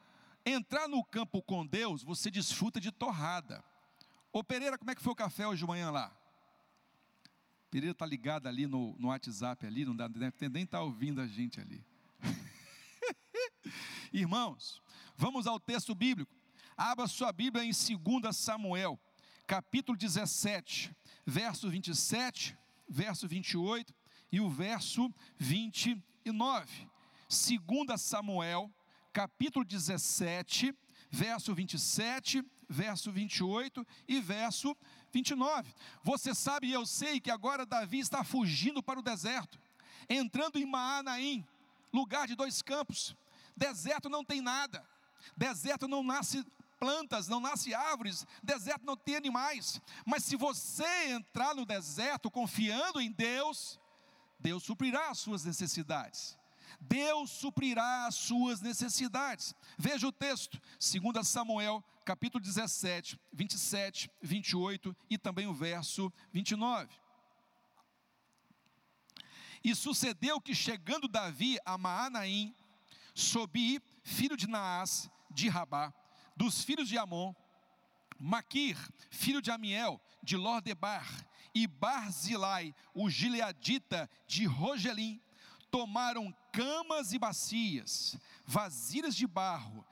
Entrar 0.47 0.88
no 0.88 1.04
campo 1.04 1.42
com 1.42 1.66
Deus, 1.66 2.02
você 2.02 2.30
desfruta 2.30 2.80
de 2.80 2.90
torrada. 2.90 3.62
Ô 4.33 4.42
Pereira, 4.42 4.78
como 4.78 4.90
é 4.90 4.94
que 4.94 5.02
foi 5.02 5.12
o 5.12 5.16
café 5.16 5.47
hoje 5.47 5.61
de 5.61 5.66
manhã 5.66 5.90
lá? 5.90 6.16
Pereira 7.71 7.92
está 7.92 8.06
ligado 8.06 8.47
ali 8.47 8.66
no, 8.66 8.97
no 8.99 9.09
WhatsApp 9.09 9.66
ali, 9.66 9.85
não 9.85 9.94
dá, 9.94 10.09
nem 10.50 10.62
está 10.62 10.80
ouvindo 10.80 11.21
a 11.21 11.26
gente 11.26 11.61
ali. 11.61 11.85
Irmãos, 14.12 14.83
vamos 15.16 15.47
ao 15.47 15.59
texto 15.59 15.94
bíblico. 15.94 16.33
Abra 16.76 17.06
sua 17.06 17.33
Bíblia 17.33 17.64
em 17.64 17.71
2 17.71 18.37
Samuel, 18.37 18.99
capítulo 19.46 19.96
17 19.96 20.94
verso 21.26 21.68
27, 21.68 22.56
verso 22.88 23.26
28 23.26 23.94
e 24.30 24.40
o 24.40 24.48
verso 24.48 25.12
29. 25.38 26.88
Segunda 27.28 27.96
Samuel, 27.96 28.70
capítulo 29.12 29.64
17, 29.64 30.74
verso 31.10 31.54
27, 31.54 32.44
verso 32.68 33.10
28 33.10 33.86
e 34.06 34.20
verso 34.20 34.76
29. 35.12 35.74
Você 36.02 36.34
sabe 36.34 36.68
e 36.68 36.72
eu 36.72 36.84
sei 36.84 37.20
que 37.20 37.30
agora 37.30 37.66
Davi 37.66 37.98
está 37.98 38.22
fugindo 38.22 38.82
para 38.82 38.98
o 38.98 39.02
deserto, 39.02 39.58
entrando 40.08 40.58
em 40.58 40.66
Maanaim, 40.66 41.46
lugar 41.92 42.26
de 42.26 42.34
dois 42.34 42.60
campos. 42.60 43.16
Deserto 43.56 44.08
não 44.08 44.24
tem 44.24 44.40
nada. 44.40 44.84
Deserto 45.36 45.88
não 45.88 46.02
nasce 46.02 46.44
plantas, 46.78 47.28
não 47.28 47.40
nasce 47.40 47.74
árvores, 47.74 48.26
deserto 48.42 48.84
não 48.84 48.96
tem 48.96 49.16
animais. 49.16 49.80
Mas 50.04 50.24
se 50.24 50.36
você 50.36 51.10
entrar 51.10 51.54
no 51.54 51.64
deserto 51.64 52.30
confiando 52.30 53.00
em 53.00 53.10
Deus, 53.10 53.80
Deus 54.38 54.62
suprirá 54.62 55.10
as 55.10 55.18
suas 55.18 55.44
necessidades. 55.44 56.38
Deus 56.80 57.30
suprirá 57.30 58.06
as 58.06 58.14
suas 58.14 58.60
necessidades. 58.60 59.54
Veja 59.78 60.06
o 60.06 60.12
texto, 60.12 60.60
2 60.78 61.26
Samuel, 61.26 61.82
capítulo 62.04 62.42
17, 62.42 63.18
27, 63.32 64.10
28 64.20 64.96
e 65.08 65.16
também 65.16 65.46
o 65.46 65.54
verso 65.54 66.12
29. 66.32 66.94
E 69.62 69.74
sucedeu 69.74 70.40
que 70.40 70.54
chegando 70.54 71.08
Davi 71.08 71.58
a 71.64 71.78
Maanaim, 71.78 72.54
Sobi, 73.14 73.80
filho 74.02 74.36
de 74.36 74.46
Naás, 74.46 75.08
de 75.30 75.48
Rabá, 75.48 75.92
dos 76.36 76.62
filhos 76.64 76.88
de 76.88 76.98
Amon, 76.98 77.34
Maquir, 78.18 78.76
filho 79.10 79.42
de 79.42 79.50
Amiel, 79.50 80.00
de 80.22 80.36
Lordebar, 80.36 81.06
e 81.54 81.66
Barzilai, 81.66 82.74
o 82.92 83.08
gileadita 83.08 84.10
de 84.26 84.44
Rogelim, 84.44 85.20
tomaram 85.70 86.34
camas 86.52 87.12
e 87.12 87.18
bacias, 87.18 88.16
vasilhas 88.44 89.14
de 89.14 89.26
barro, 89.26 89.86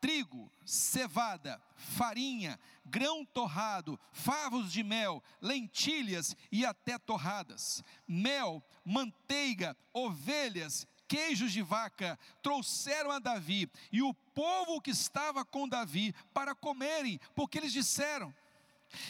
trigo, 0.00 0.50
cevada, 0.64 1.60
farinha, 1.74 2.58
grão 2.84 3.24
torrado, 3.24 3.98
favos 4.12 4.72
de 4.72 4.82
mel, 4.82 5.22
lentilhas 5.40 6.36
e 6.52 6.64
até 6.64 6.98
torradas, 6.98 7.82
mel, 8.06 8.62
manteiga, 8.84 9.76
ovelhas 9.92 10.86
queijos 11.08 11.52
de 11.52 11.62
vaca 11.62 12.18
trouxeram 12.42 13.10
a 13.10 13.18
Davi 13.18 13.70
e 13.90 14.02
o 14.02 14.12
povo 14.12 14.80
que 14.80 14.90
estava 14.90 15.44
com 15.44 15.68
Davi 15.68 16.14
para 16.34 16.54
comerem, 16.54 17.18
porque 17.34 17.58
eles 17.58 17.72
disseram: 17.72 18.34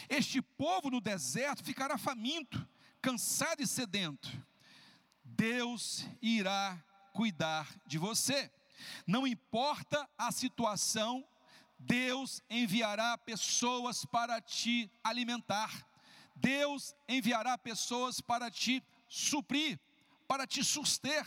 Este 0.07 0.41
povo 0.41 0.89
no 0.89 1.01
deserto 1.01 1.63
ficará 1.63 1.97
faminto, 1.97 2.65
cansado 3.01 3.61
e 3.61 3.67
sedento. 3.67 4.29
Deus 5.23 6.05
irá 6.21 6.81
cuidar 7.13 7.67
de 7.85 7.97
você. 7.97 8.51
Não 9.05 9.27
importa 9.27 10.09
a 10.17 10.31
situação, 10.31 11.25
Deus 11.77 12.41
enviará 12.49 13.17
pessoas 13.17 14.05
para 14.05 14.41
te 14.41 14.89
alimentar. 15.03 15.85
Deus 16.35 16.95
enviará 17.07 17.57
pessoas 17.57 18.21
para 18.21 18.49
te 18.49 18.81
suprir, 19.07 19.79
para 20.27 20.47
te 20.47 20.63
suster. 20.63 21.25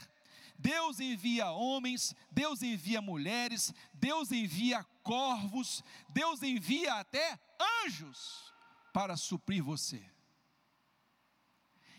Deus 0.63 1.01
envia 1.01 1.51
homens, 1.51 2.15
Deus 2.31 2.63
envia 2.63 3.03
mulheres, 3.03 3.75
Deus 3.93 4.31
envia 4.31 4.85
corvos, 5.03 5.83
Deus 6.09 6.41
envia 6.41 6.95
até 6.95 7.37
anjos 7.85 8.55
para 8.93 9.17
suprir 9.17 9.61
você. 9.61 10.09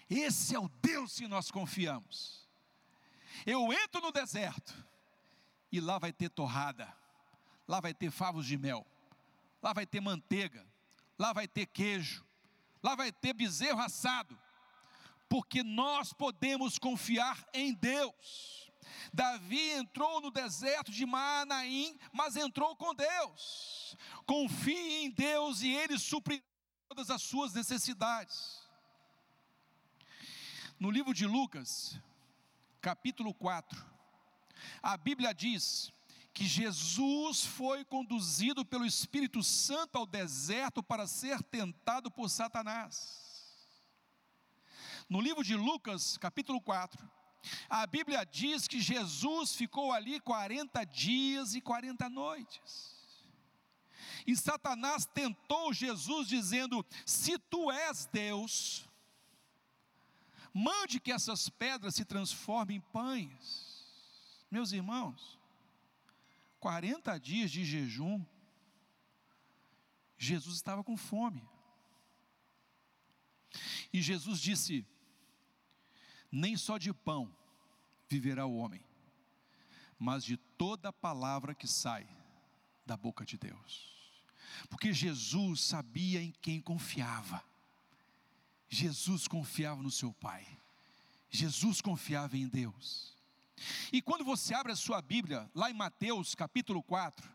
Esse 0.10 0.56
é 0.56 0.60
o 0.60 0.70
Deus 0.82 1.18
que 1.18 1.28
nós 1.28 1.52
confiamos. 1.52 2.48
Eu 3.46 3.74
entro 3.74 4.00
no 4.00 4.14
deserto 4.14 4.74
e 5.70 5.82
lá 5.82 6.00
vai 6.00 6.14
ter 6.14 6.30
torrada, 6.30 6.96
lá 7.68 7.82
vai 7.82 7.94
ter 7.94 8.12
favos 8.12 8.46
de 8.46 8.58
mel, 8.58 8.88
lá 9.62 9.74
vai 9.74 9.86
ter 9.86 10.00
manteiga, 10.00 10.66
lá 11.20 11.34
vai 11.34 11.50
ter 11.50 11.66
queijo, 11.66 12.26
lá 12.82 12.96
vai 12.96 13.12
ter 13.12 13.34
bezerro 13.34 13.82
assado 13.82 14.40
porque 15.28 15.64
nós 15.64 16.14
podemos 16.14 16.78
confiar 16.78 17.48
em 17.54 17.74
Deus. 17.74 18.72
Davi 19.14 19.72
entrou 19.72 20.22
no 20.22 20.32
deserto 20.32 20.92
de 20.92 21.06
Manaim, 21.06 21.98
mas 22.12 22.36
entrou 22.36 22.76
com 22.76 22.94
Deus. 22.94 23.96
Confie 24.26 25.06
em 25.06 25.12
Deus 25.12 25.62
e 25.62 25.72
Ele 25.72 25.98
suprirá 25.98 26.44
todas 26.90 27.10
as 27.10 27.22
suas 27.22 27.54
necessidades. 27.54 28.62
No 30.80 30.92
livro 30.92 31.14
de 31.14 31.26
Lucas, 31.26 32.00
capítulo 32.82 33.34
4, 33.34 33.86
a 34.82 34.98
Bíblia 34.98 35.34
diz 35.34 35.92
que 36.34 36.46
Jesus 36.46 37.46
foi 37.46 37.86
conduzido 37.86 38.66
pelo 38.66 38.86
Espírito 38.86 39.44
Santo 39.44 39.98
ao 39.98 40.06
deserto 40.06 40.82
para 40.82 41.06
ser 41.06 41.42
tentado 41.44 42.10
por 42.10 42.30
Satanás. 42.30 43.23
No 45.10 45.22
livro 45.22 45.44
de 45.44 45.56
Lucas, 45.56 46.18
capítulo 46.18 46.62
4, 46.62 47.10
a 47.70 47.86
Bíblia 47.86 48.26
diz 48.26 48.68
que 48.68 48.80
Jesus 48.80 49.56
ficou 49.56 49.92
ali 49.92 50.20
40 50.20 50.84
dias 50.86 51.56
e 51.56 51.62
40 51.62 52.10
noites. 52.10 52.94
E 54.26 54.36
Satanás 54.36 55.06
tentou 55.06 55.74
Jesus 55.74 56.28
dizendo: 56.28 56.86
Se 57.06 57.38
tu 57.38 57.70
és 57.72 58.06
Deus, 58.06 58.90
mande 60.54 61.00
que 61.00 61.12
essas 61.12 61.50
pedras 61.50 61.96
se 61.96 62.06
transformem 62.06 62.78
em 62.78 62.82
pães. 62.82 63.74
Meus 64.50 64.72
irmãos, 64.72 65.38
40 66.60 67.20
dias 67.20 67.52
de 67.52 67.66
jejum, 67.66 68.24
Jesus 70.18 70.56
estava 70.56 70.84
com 70.84 70.96
fome. 70.96 71.46
E 73.92 74.02
Jesus 74.02 74.40
disse: 74.40 74.88
Nem 76.36 76.58
só 76.58 76.80
de 76.80 76.92
pão 76.92 77.32
viverá 78.10 78.44
o 78.48 78.58
homem, 78.58 78.84
mas 80.00 80.24
de 80.24 80.36
toda 80.36 80.92
palavra 80.92 81.54
que 81.54 81.68
sai 81.68 82.08
da 82.88 82.98
boca 82.98 83.24
de 83.24 83.38
Deus. 83.38 83.94
Porque 84.68 84.92
Jesus 84.92 85.62
sabia 85.62 86.24
em 86.24 86.32
quem 86.42 86.60
confiava. 86.60 87.44
Jesus 88.68 89.28
confiava 89.28 89.84
no 89.84 89.92
seu 89.92 90.12
Pai. 90.12 90.44
Jesus 91.30 91.82
confiava 91.82 92.36
em 92.36 92.48
Deus. 92.48 93.16
E 93.92 94.02
quando 94.02 94.26
você 94.26 94.56
abre 94.56 94.72
a 94.72 94.76
sua 94.76 95.04
Bíblia, 95.04 95.48
lá 95.54 95.70
em 95.70 95.76
Mateus 95.76 96.34
capítulo 96.34 96.82
4, 96.82 97.30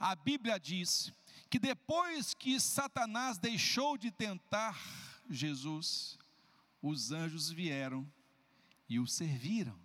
a 0.00 0.16
Bíblia 0.16 0.58
diz 0.58 1.12
que 1.50 1.58
depois 1.58 2.32
que 2.32 2.58
Satanás 2.58 3.36
deixou 3.36 3.98
de 3.98 4.10
tentar 4.10 4.74
Jesus, 5.28 6.18
os 6.80 7.12
anjos 7.12 7.50
vieram 7.50 8.10
e 8.88 8.98
o 8.98 9.06
serviram. 9.06 9.78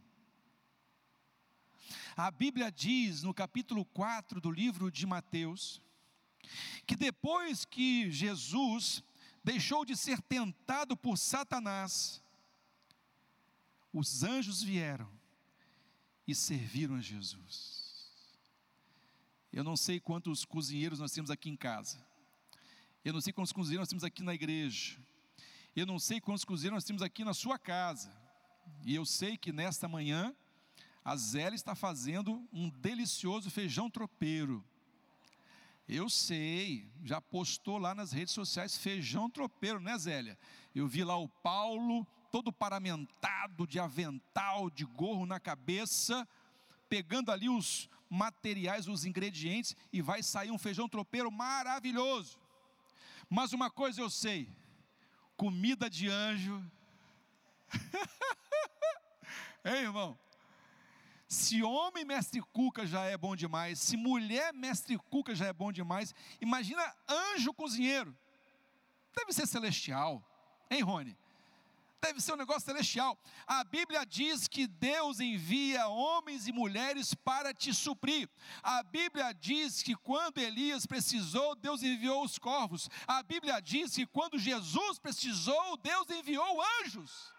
A 2.15 2.29
Bíblia 2.29 2.71
diz 2.71 3.23
no 3.23 3.33
capítulo 3.33 3.85
4 3.85 4.39
do 4.39 4.51
livro 4.51 4.91
de 4.91 5.05
Mateus, 5.05 5.81
que 6.85 6.95
depois 6.95 7.65
que 7.65 8.11
Jesus 8.11 9.03
deixou 9.43 9.85
de 9.85 9.95
ser 9.95 10.21
tentado 10.21 10.95
por 10.95 11.17
Satanás, 11.17 12.21
os 13.93 14.23
anjos 14.23 14.61
vieram 14.61 15.09
e 16.27 16.35
serviram 16.35 16.95
a 16.95 17.01
Jesus. 17.01 17.81
Eu 19.51 19.63
não 19.63 19.75
sei 19.75 19.99
quantos 19.99 20.45
cozinheiros 20.45 20.99
nós 20.99 21.11
temos 21.11 21.29
aqui 21.29 21.49
em 21.49 21.57
casa. 21.57 22.05
Eu 23.03 23.13
não 23.13 23.19
sei 23.19 23.33
quantos 23.33 23.51
cozinheiros 23.51 23.81
nós 23.81 23.89
temos 23.89 24.03
aqui 24.03 24.23
na 24.23 24.33
igreja. 24.33 24.97
Eu 25.73 25.85
não 25.85 25.97
sei 25.97 26.19
quantos 26.19 26.43
cozinheiros 26.43 26.75
nós 26.75 26.83
temos 26.83 27.01
aqui 27.01 27.23
na 27.23 27.33
sua 27.33 27.57
casa. 27.57 28.11
E 28.83 28.93
eu 28.93 29.05
sei 29.05 29.37
que 29.37 29.53
nesta 29.53 29.87
manhã 29.87 30.35
a 31.03 31.15
Zélia 31.15 31.55
está 31.55 31.73
fazendo 31.73 32.47
um 32.51 32.69
delicioso 32.69 33.49
feijão 33.49 33.89
tropeiro. 33.89 34.63
Eu 35.87 36.09
sei, 36.09 36.89
já 37.03 37.21
postou 37.21 37.77
lá 37.77 37.95
nas 37.95 38.11
redes 38.11 38.33
sociais 38.33 38.77
feijão 38.77 39.29
tropeiro, 39.29 39.79
né, 39.79 39.97
Zélia? 39.97 40.37
Eu 40.75 40.87
vi 40.87 41.03
lá 41.03 41.17
o 41.17 41.27
Paulo, 41.27 42.05
todo 42.31 42.51
paramentado, 42.51 43.65
de 43.65 43.79
avental, 43.79 44.69
de 44.69 44.85
gorro 44.85 45.25
na 45.25 45.39
cabeça, 45.39 46.27
pegando 46.89 47.31
ali 47.31 47.49
os 47.49 47.89
materiais, 48.09 48.87
os 48.87 49.05
ingredientes, 49.05 49.75
e 49.91 50.01
vai 50.01 50.21
sair 50.21 50.51
um 50.51 50.57
feijão 50.57 50.87
tropeiro 50.87 51.31
maravilhoso. 51.31 52.37
Mas 53.29 53.53
uma 53.53 53.71
coisa 53.71 54.01
eu 54.01 54.09
sei: 54.09 54.49
comida 55.41 55.89
de 55.89 56.07
anjo. 56.07 56.63
hein, 59.65 59.85
irmão? 59.85 60.15
Se 61.27 61.63
homem 61.63 62.05
mestre 62.05 62.39
cuca 62.53 62.85
já 62.85 63.05
é 63.05 63.17
bom 63.17 63.35
demais, 63.35 63.79
se 63.79 63.97
mulher 63.97 64.53
mestre 64.53 64.99
cuca 65.09 65.33
já 65.33 65.47
é 65.47 65.53
bom 65.53 65.71
demais, 65.71 66.13
imagina 66.39 66.83
anjo 67.09 67.51
cozinheiro. 67.55 68.15
Deve 69.15 69.33
ser 69.33 69.47
celestial, 69.47 70.23
hein, 70.69 70.83
Rony? 70.83 71.17
Deve 72.01 72.19
ser 72.19 72.33
um 72.33 72.37
negócio 72.37 72.61
celestial. 72.61 73.17
A 73.45 73.63
Bíblia 73.63 74.03
diz 74.05 74.47
que 74.47 74.65
Deus 74.65 75.19
envia 75.19 75.87
homens 75.87 76.47
e 76.47 76.51
mulheres 76.51 77.13
para 77.13 77.53
te 77.53 77.73
suprir. 77.73 78.27
A 78.63 78.81
Bíblia 78.81 79.31
diz 79.33 79.83
que 79.83 79.95
quando 79.95 80.39
Elias 80.39 80.85
precisou, 80.85 81.55
Deus 81.55 81.83
enviou 81.83 82.23
os 82.23 82.39
corvos. 82.39 82.89
A 83.07 83.21
Bíblia 83.21 83.61
diz 83.61 83.95
que 83.95 84.07
quando 84.07 84.39
Jesus 84.39 84.97
precisou, 84.97 85.77
Deus 85.77 86.09
enviou 86.09 86.59
anjos 86.81 87.31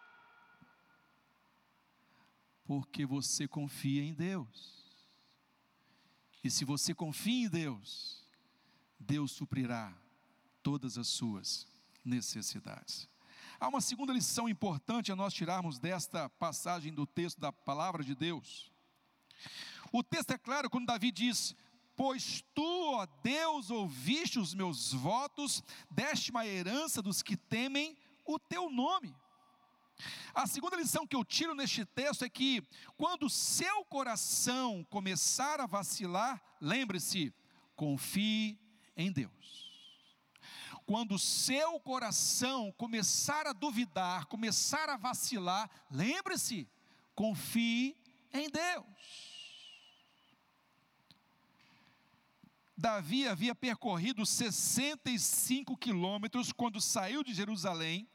porque 2.64 3.04
você 3.04 3.46
confia 3.46 4.02
em 4.02 4.14
Deus. 4.14 4.82
E 6.42 6.50
se 6.50 6.64
você 6.64 6.94
confia 6.94 7.46
em 7.46 7.48
Deus, 7.50 8.26
Deus 8.98 9.32
suprirá 9.32 9.94
todas 10.62 10.96
as 10.96 11.08
suas 11.08 11.66
necessidades. 12.02 13.06
Há 13.62 13.68
uma 13.68 13.80
segunda 13.80 14.12
lição 14.12 14.48
importante 14.48 15.12
a 15.12 15.14
nós 15.14 15.32
tirarmos 15.32 15.78
desta 15.78 16.28
passagem 16.28 16.92
do 16.92 17.06
texto 17.06 17.38
da 17.38 17.52
palavra 17.52 18.02
de 18.02 18.12
Deus. 18.12 18.72
O 19.92 20.02
texto 20.02 20.32
é 20.32 20.36
claro 20.36 20.68
quando 20.68 20.86
Davi 20.86 21.12
diz: 21.12 21.54
Pois 21.94 22.42
tu, 22.52 22.94
ó 22.94 23.06
Deus, 23.22 23.70
ouviste 23.70 24.40
os 24.40 24.52
meus 24.52 24.92
votos, 24.92 25.62
deste 25.88 26.32
uma 26.32 26.44
herança 26.44 27.00
dos 27.00 27.22
que 27.22 27.36
temem 27.36 27.96
o 28.26 28.36
teu 28.36 28.68
nome. 28.68 29.14
A 30.34 30.44
segunda 30.48 30.74
lição 30.74 31.06
que 31.06 31.14
eu 31.14 31.24
tiro 31.24 31.54
neste 31.54 31.84
texto 31.84 32.24
é 32.24 32.28
que, 32.28 32.66
quando 32.96 33.30
seu 33.30 33.84
coração 33.84 34.84
começar 34.90 35.60
a 35.60 35.66
vacilar, 35.66 36.42
lembre-se, 36.60 37.32
confie 37.76 38.58
em 38.96 39.12
Deus. 39.12 39.61
Quando 40.86 41.18
seu 41.18 41.78
coração 41.80 42.72
começar 42.72 43.46
a 43.46 43.52
duvidar, 43.52 44.26
começar 44.26 44.88
a 44.88 44.96
vacilar, 44.96 45.70
lembre-se, 45.90 46.68
confie 47.14 47.96
em 48.32 48.50
Deus. 48.50 48.86
Davi 52.76 53.28
havia 53.28 53.54
percorrido 53.54 54.26
65 54.26 55.76
quilômetros 55.76 56.52
quando 56.52 56.80
saiu 56.80 57.22
de 57.22 57.32
Jerusalém 57.32 58.08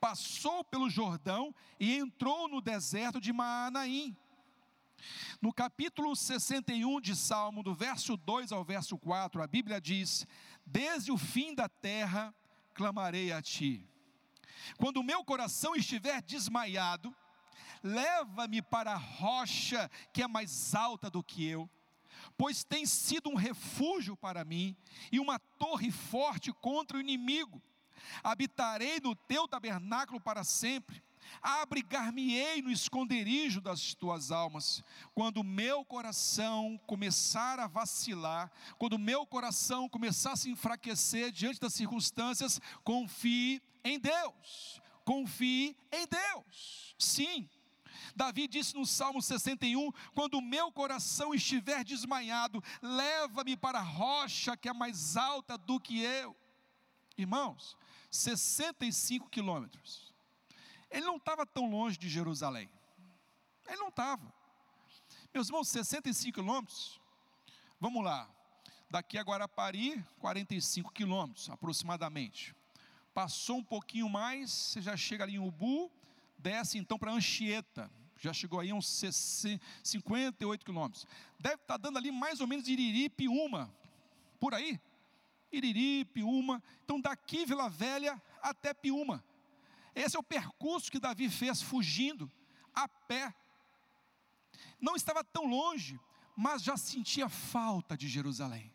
passou 0.00 0.64
pelo 0.64 0.88
Jordão 0.88 1.54
e 1.78 1.96
entrou 1.96 2.48
no 2.48 2.60
deserto 2.60 3.20
de 3.20 3.32
Maanaim. 3.32 4.16
No 5.40 5.52
capítulo 5.52 6.16
61 6.16 7.00
de 7.00 7.14
Salmo, 7.14 7.62
do 7.62 7.72
verso 7.72 8.16
2 8.16 8.50
ao 8.50 8.64
verso 8.64 8.98
4, 8.98 9.40
a 9.40 9.46
Bíblia 9.46 9.80
diz: 9.80 10.26
Desde 10.70 11.10
o 11.10 11.18
fim 11.18 11.54
da 11.54 11.68
terra 11.68 12.34
clamarei 12.74 13.32
a 13.32 13.40
ti. 13.40 13.84
Quando 14.76 14.98
o 14.98 15.04
meu 15.04 15.24
coração 15.24 15.74
estiver 15.74 16.20
desmaiado, 16.22 17.14
leva-me 17.82 18.60
para 18.60 18.92
a 18.92 18.96
rocha 18.96 19.90
que 20.12 20.22
é 20.22 20.28
mais 20.28 20.74
alta 20.74 21.10
do 21.10 21.22
que 21.22 21.46
eu, 21.46 21.68
pois 22.36 22.64
tem 22.64 22.84
sido 22.84 23.30
um 23.30 23.34
refúgio 23.34 24.16
para 24.16 24.44
mim 24.44 24.76
e 25.10 25.18
uma 25.18 25.38
torre 25.38 25.90
forte 25.90 26.52
contra 26.52 26.96
o 26.96 27.00
inimigo 27.00 27.62
habitarei 28.22 29.00
no 29.00 29.14
teu 29.14 29.46
tabernáculo 29.46 30.20
para 30.20 30.44
sempre, 30.44 31.02
abrigar-me-ei 31.42 32.62
no 32.62 32.70
esconderijo 32.70 33.60
das 33.60 33.94
tuas 33.94 34.30
almas. 34.30 34.82
Quando 35.14 35.38
o 35.38 35.44
meu 35.44 35.84
coração 35.84 36.80
começar 36.86 37.58
a 37.58 37.66
vacilar, 37.66 38.50
quando 38.78 38.94
o 38.94 38.98
meu 38.98 39.26
coração 39.26 39.88
começar 39.88 40.32
a 40.32 40.36
se 40.36 40.50
enfraquecer 40.50 41.30
diante 41.30 41.60
das 41.60 41.74
circunstâncias, 41.74 42.60
confie 42.84 43.62
em 43.84 43.98
Deus. 43.98 44.80
Confie 45.04 45.76
em 45.92 46.06
Deus. 46.06 46.94
Sim. 46.98 47.48
Davi 48.14 48.48
disse 48.48 48.74
no 48.74 48.84
Salmo 48.84 49.22
61: 49.22 49.92
Quando 50.14 50.34
o 50.34 50.42
meu 50.42 50.72
coração 50.72 51.34
estiver 51.34 51.84
desmaiado, 51.84 52.62
leva-me 52.82 53.56
para 53.56 53.78
a 53.78 53.82
rocha 53.82 54.56
que 54.56 54.68
é 54.68 54.72
mais 54.72 55.16
alta 55.16 55.56
do 55.56 55.78
que 55.78 56.02
eu. 56.02 56.36
Irmãos, 57.16 57.76
65 58.10 59.28
quilômetros. 59.28 60.07
Ele 60.90 61.04
não 61.06 61.16
estava 61.16 61.44
tão 61.44 61.70
longe 61.70 61.98
de 61.98 62.08
Jerusalém. 62.08 62.70
Ele 63.66 63.76
não 63.76 63.88
estava. 63.88 64.32
Meus 65.32 65.48
irmãos, 65.48 65.68
65 65.68 66.40
quilômetros, 66.40 67.00
vamos 67.78 68.02
lá, 68.02 68.28
daqui 68.90 69.18
a 69.18 69.22
Guarapari, 69.22 70.02
45 70.18 70.92
quilômetros 70.92 71.50
aproximadamente. 71.50 72.54
Passou 73.12 73.58
um 73.58 73.64
pouquinho 73.64 74.08
mais, 74.08 74.50
você 74.50 74.80
já 74.80 74.96
chega 74.96 75.24
ali 75.24 75.34
em 75.34 75.38
Ubu, 75.38 75.90
desce 76.38 76.78
então 76.78 76.98
para 76.98 77.12
Anchieta, 77.12 77.90
já 78.16 78.32
chegou 78.32 78.58
aí 78.58 78.72
uns 78.72 79.02
58 79.84 80.64
quilômetros. 80.64 81.06
Deve 81.38 81.56
estar 81.56 81.74
tá 81.74 81.76
dando 81.76 81.98
ali 81.98 82.10
mais 82.10 82.40
ou 82.40 82.46
menos 82.46 82.66
Iriri, 82.66 83.08
Piúma, 83.08 83.72
por 84.40 84.54
aí. 84.54 84.80
Iriri, 85.52 86.04
Piúma. 86.06 86.62
Então 86.84 87.00
daqui 87.00 87.46
Vila 87.46 87.68
Velha 87.68 88.20
até 88.42 88.74
Piúma. 88.74 89.24
Esse 89.94 90.16
é 90.16 90.18
o 90.18 90.22
percurso 90.22 90.90
que 90.90 91.00
Davi 91.00 91.28
fez 91.28 91.62
fugindo 91.62 92.30
a 92.74 92.88
pé. 92.88 93.34
Não 94.80 94.94
estava 94.94 95.24
tão 95.24 95.46
longe, 95.46 95.98
mas 96.36 96.62
já 96.62 96.76
sentia 96.76 97.28
falta 97.28 97.96
de 97.96 98.08
Jerusalém. 98.08 98.72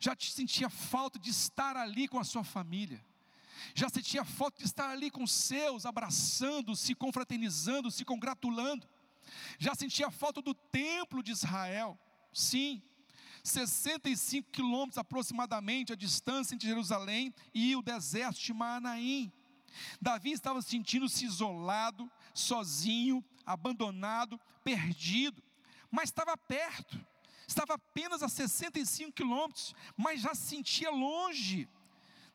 Já 0.00 0.16
sentia 0.18 0.70
falta 0.70 1.18
de 1.18 1.30
estar 1.30 1.76
ali 1.76 2.08
com 2.08 2.18
a 2.18 2.24
sua 2.24 2.44
família 2.44 3.04
já 3.74 3.88
sentia 3.88 4.24
falta 4.24 4.58
de 4.58 4.64
estar 4.64 4.90
ali 4.90 5.10
com 5.10 5.22
os 5.22 5.32
seus, 5.32 5.86
abraçando, 5.86 6.76
se 6.76 6.94
confraternizando, 6.94 7.90
se 7.90 8.04
congratulando, 8.04 8.86
já 9.58 9.74
sentia 9.74 10.10
falta 10.10 10.40
do 10.40 10.54
templo 10.54 11.22
de 11.22 11.32
Israel, 11.32 11.98
sim, 12.32 12.82
65 13.42 14.50
quilômetros 14.50 14.98
aproximadamente 14.98 15.92
a 15.92 15.96
distância 15.96 16.54
entre 16.54 16.66
Jerusalém 16.68 17.32
e 17.54 17.76
o 17.76 17.82
deserto 17.82 18.40
de 18.40 18.52
Maanaim. 18.52 19.32
Davi 20.00 20.32
estava 20.32 20.60
sentindo-se 20.62 21.24
isolado, 21.24 22.10
sozinho, 22.34 23.24
abandonado, 23.44 24.40
perdido, 24.64 25.42
mas 25.90 26.08
estava 26.08 26.36
perto, 26.36 26.98
estava 27.46 27.74
apenas 27.74 28.22
a 28.22 28.28
65 28.28 29.12
quilômetros, 29.12 29.74
mas 29.96 30.20
já 30.20 30.34
se 30.34 30.46
sentia 30.48 30.90
longe. 30.90 31.68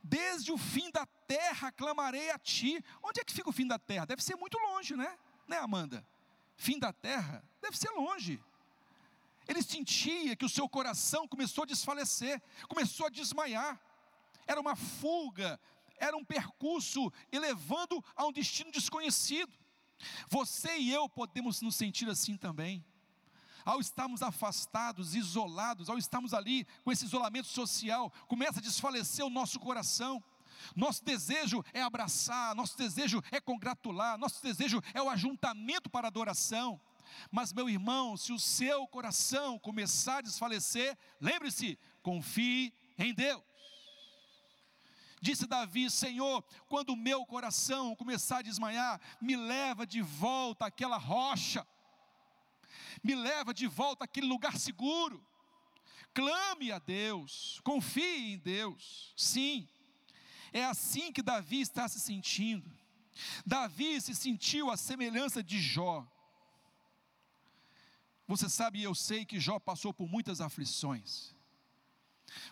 Desde 0.04 0.51
o 0.51 0.58
fim 0.58 0.89
da 0.89 1.06
terra 1.27 1.71
clamarei 1.71 2.32
a 2.32 2.39
ti. 2.39 2.84
Onde 3.04 3.21
é 3.21 3.23
que 3.23 3.34
fica 3.34 3.49
o 3.49 3.54
fim 3.54 3.67
da 3.67 3.77
terra? 3.77 4.06
Deve 4.06 4.23
ser 4.23 4.36
muito 4.36 4.58
longe, 4.58 4.95
né? 4.95 5.15
Né, 5.47 5.58
Amanda? 5.58 6.06
Fim 6.56 6.80
da 6.80 6.91
terra 6.91 7.43
deve 7.62 7.77
ser 7.77 7.89
longe. 7.91 8.41
Ele 9.47 9.62
sentia 9.62 10.36
que 10.36 10.45
o 10.45 10.49
seu 10.49 10.67
coração 10.67 11.27
começou 11.27 11.63
a 11.63 11.67
desfalecer, 11.67 12.41
começou 12.67 13.08
a 13.08 13.10
desmaiar. 13.10 13.80
Era 14.47 14.60
uma 14.60 14.75
fuga, 14.75 15.60
era 16.01 16.17
um 16.17 16.25
percurso 16.25 17.13
elevando 17.31 18.03
a 18.15 18.25
um 18.25 18.31
destino 18.31 18.71
desconhecido. 18.71 19.53
Você 20.27 20.79
e 20.79 20.91
eu 20.91 21.07
podemos 21.07 21.61
nos 21.61 21.75
sentir 21.75 22.09
assim 22.09 22.35
também 22.35 22.83
ao 23.63 23.79
estarmos 23.79 24.23
afastados, 24.23 25.13
isolados, 25.13 25.87
ao 25.87 25.97
estarmos 25.97 26.33
ali 26.33 26.65
com 26.83 26.91
esse 26.91 27.05
isolamento 27.05 27.47
social, 27.47 28.11
começa 28.27 28.59
a 28.59 28.61
desfalecer 28.61 29.23
o 29.23 29.29
nosso 29.29 29.59
coração. 29.59 30.23
Nosso 30.75 31.03
desejo 31.03 31.63
é 31.73 31.81
abraçar, 31.81 32.55
nosso 32.55 32.77
desejo 32.77 33.21
é 33.31 33.39
congratular, 33.39 34.17
nosso 34.17 34.41
desejo 34.41 34.81
é 34.93 35.01
o 35.01 35.09
ajuntamento 35.09 35.89
para 35.89 36.07
adoração. 36.07 36.79
Mas, 37.29 37.51
meu 37.51 37.69
irmão, 37.69 38.15
se 38.15 38.31
o 38.31 38.39
seu 38.39 38.87
coração 38.87 39.59
começar 39.59 40.17
a 40.17 40.21
desfalecer, 40.21 40.97
lembre-se, 41.19 41.77
confie 42.01 42.73
em 42.97 43.13
Deus. 43.13 43.50
Disse 45.21 45.45
Davi: 45.45 45.89
Senhor, 45.89 46.43
quando 46.67 46.89
o 46.89 46.97
meu 46.97 47.25
coração 47.25 47.95
começar 47.95 48.39
a 48.39 48.41
desmaiar, 48.41 48.99
me 49.21 49.36
leva 49.36 49.86
de 49.86 50.01
volta 50.01 50.65
àquela 50.65 50.97
rocha 50.97 51.65
me 53.03 53.15
leva 53.15 53.53
de 53.53 53.67
volta 53.67 54.05
àquele 54.05 54.27
lugar 54.27 54.57
seguro. 54.57 55.23
Clame 56.13 56.71
a 56.71 56.79
Deus, 56.79 57.60
confie 57.63 58.34
em 58.34 58.38
Deus. 58.38 59.13
Sim, 59.15 59.67
é 60.51 60.63
assim 60.65 61.12
que 61.12 61.21
Davi 61.21 61.62
está 61.62 61.88
se 61.88 61.99
sentindo. 61.99 62.69
Davi 63.45 63.99
se 64.01 64.15
sentiu 64.15 64.69
a 64.69 64.77
semelhança 64.77 65.43
de 65.43 65.60
Jó. 65.60 66.05
Você 68.27 68.49
sabe, 68.49 68.81
eu 68.81 68.95
sei 68.95 69.25
que 69.25 69.39
Jó 69.39 69.60
passou 69.60 69.93
por 69.93 70.07
muitas 70.07 70.41
aflições. 70.41 71.36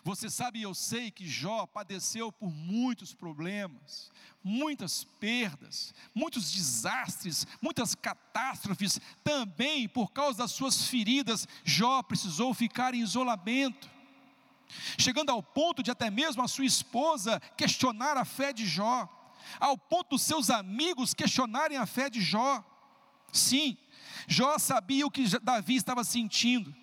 Você 0.02 0.30
sabe, 0.30 0.62
eu 0.62 0.74
sei 0.74 1.10
que 1.10 1.26
Jó 1.26 1.66
padeceu 1.66 2.32
por 2.32 2.50
muitos 2.50 3.12
problemas, 3.14 4.10
muitas 4.42 5.04
perdas, 5.04 5.94
muitos 6.14 6.52
desastres, 6.52 7.46
muitas 7.60 7.94
catástrofes. 7.94 9.00
Também 9.22 9.88
por 9.88 10.10
causa 10.12 10.38
das 10.38 10.52
suas 10.52 10.86
feridas, 10.86 11.46
Jó 11.64 12.02
precisou 12.02 12.54
ficar 12.54 12.94
em 12.94 13.00
isolamento, 13.00 13.90
chegando 14.98 15.30
ao 15.30 15.42
ponto 15.42 15.82
de 15.82 15.90
até 15.90 16.10
mesmo 16.10 16.42
a 16.42 16.48
sua 16.48 16.64
esposa 16.64 17.40
questionar 17.56 18.16
a 18.16 18.24
fé 18.24 18.52
de 18.52 18.66
Jó, 18.66 19.08
ao 19.58 19.76
ponto 19.76 20.10
dos 20.10 20.22
seus 20.22 20.50
amigos 20.50 21.14
questionarem 21.14 21.76
a 21.76 21.86
fé 21.86 22.08
de 22.08 22.20
Jó. 22.20 22.64
Sim, 23.32 23.76
Jó 24.26 24.58
sabia 24.58 25.06
o 25.06 25.10
que 25.10 25.24
Davi 25.40 25.76
estava 25.76 26.04
sentindo, 26.04 26.74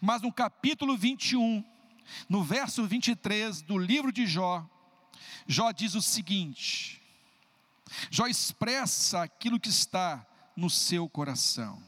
mas 0.00 0.22
no 0.22 0.32
capítulo 0.32 0.96
21, 0.96 1.64
no 2.28 2.42
verso 2.42 2.86
23 2.86 3.62
do 3.62 3.78
livro 3.78 4.12
de 4.12 4.26
Jó, 4.26 4.64
Jó 5.48 5.72
diz 5.72 5.94
o 5.94 6.02
seguinte: 6.02 7.00
Jó 8.10 8.26
expressa 8.26 9.22
aquilo 9.22 9.58
que 9.58 9.70
está 9.70 10.26
no 10.54 10.68
seu 10.68 11.08
coração. 11.08 11.82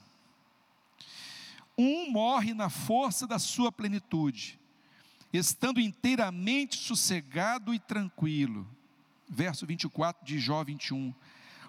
Um 1.76 2.10
morre 2.10 2.54
na 2.54 2.70
força 2.70 3.26
da 3.26 3.38
sua 3.38 3.70
plenitude, 3.70 4.58
estando 5.30 5.78
inteiramente 5.78 6.78
sossegado 6.78 7.74
e 7.74 7.78
tranquilo. 7.78 8.66
Verso 9.28 9.66
24 9.66 10.24
de 10.24 10.38
Jó 10.38 10.64
21. 10.64 11.14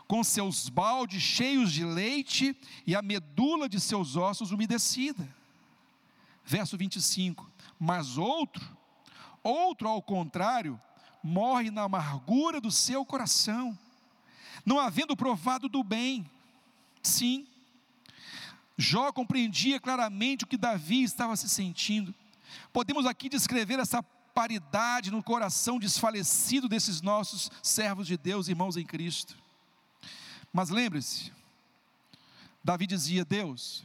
Com 0.08 0.24
seus 0.24 0.68
baldes 0.68 1.22
cheios 1.22 1.72
de 1.72 1.86
leite 1.86 2.56
e 2.88 2.96
a 2.96 3.02
medula 3.02 3.68
de 3.70 3.80
seus 3.80 4.16
ossos 4.16 4.52
umedecida. 4.52 5.28
Verso 6.46 6.78
25 6.78 7.51
mas 7.84 8.16
outro, 8.16 8.64
outro 9.42 9.88
ao 9.88 10.04
contrário, 10.04 10.80
morre 11.24 11.72
na 11.72 11.82
amargura 11.82 12.62
do 12.62 12.70
seu 12.70 13.04
coração, 13.04 13.76
não 14.64 14.80
havendo 14.80 15.18
provado 15.18 15.68
do 15.68 15.84
bem. 15.84 16.30
Sim, 17.02 17.48
Jó 18.78 19.12
compreendia 19.12 19.80
claramente 19.80 20.44
o 20.44 20.48
que 20.48 20.58
Davi 20.58 21.02
estava 21.02 21.36
se 21.36 21.50
sentindo. 21.50 22.14
Podemos 22.72 23.08
aqui 23.08 23.28
descrever 23.28 23.80
essa 23.80 24.04
paridade 24.04 25.10
no 25.10 25.24
coração 25.24 25.80
desfalecido 25.80 26.70
desses 26.70 27.02
nossos 27.02 27.50
servos 27.64 28.06
de 28.06 28.16
Deus, 28.16 28.48
irmãos 28.48 28.78
em 28.78 28.86
Cristo. 28.86 29.36
Mas 30.54 30.70
lembre-se, 30.70 31.32
Davi 32.64 32.86
dizia: 32.86 33.26
Deus, 33.26 33.84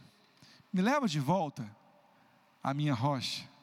me 0.70 0.82
leva 0.82 1.08
de 1.08 1.18
volta 1.18 1.66
à 2.62 2.74
minha 2.74 2.92
rocha 2.92 3.55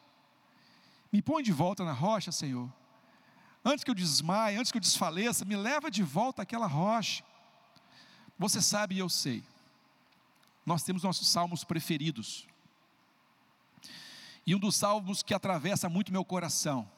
me 1.14 1.22
põe 1.22 1.44
de 1.44 1.52
volta 1.52 1.84
na 1.84 1.92
rocha, 1.92 2.32
Senhor. 2.32 2.68
Antes 3.64 3.84
que 3.84 3.90
eu 3.92 3.94
desmaie, 3.94 4.56
antes 4.56 4.72
que 4.72 4.78
eu 4.78 4.80
desfaleça, 4.80 5.44
me 5.44 5.54
leva 5.54 5.88
de 5.88 6.02
volta 6.02 6.42
àquela 6.42 6.66
rocha. 6.66 7.22
Você 8.36 8.60
sabe 8.60 8.96
e 8.96 8.98
eu 8.98 9.08
sei. 9.08 9.44
Nós 10.66 10.82
temos 10.82 11.04
nossos 11.04 11.28
salmos 11.28 11.62
preferidos. 11.62 12.48
E 14.44 14.56
um 14.56 14.58
dos 14.58 14.74
salmos 14.74 15.22
que 15.22 15.32
atravessa 15.32 15.88
muito 15.88 16.10
meu 16.10 16.24
coração 16.24 16.90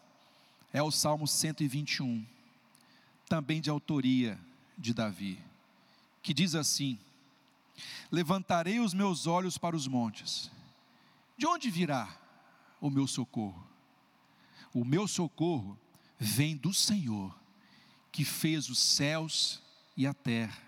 é 0.72 0.82
o 0.82 0.90
Salmo 0.90 1.28
121, 1.28 2.24
também 3.28 3.60
de 3.60 3.68
autoria 3.68 4.40
de 4.78 4.94
Davi, 4.94 5.38
que 6.22 6.32
diz 6.32 6.54
assim: 6.54 6.98
Levantarei 8.10 8.80
os 8.80 8.94
meus 8.94 9.26
olhos 9.26 9.58
para 9.58 9.76
os 9.76 9.86
montes, 9.86 10.50
de 11.36 11.46
onde 11.46 11.70
virá 11.70 12.08
o 12.80 12.88
meu 12.88 13.06
socorro? 13.06 13.75
O 14.76 14.84
meu 14.84 15.08
socorro 15.08 15.80
vem 16.18 16.54
do 16.54 16.70
Senhor, 16.70 17.34
que 18.12 18.26
fez 18.26 18.68
os 18.68 18.78
céus 18.78 19.62
e 19.96 20.06
a 20.06 20.12
terra. 20.12 20.62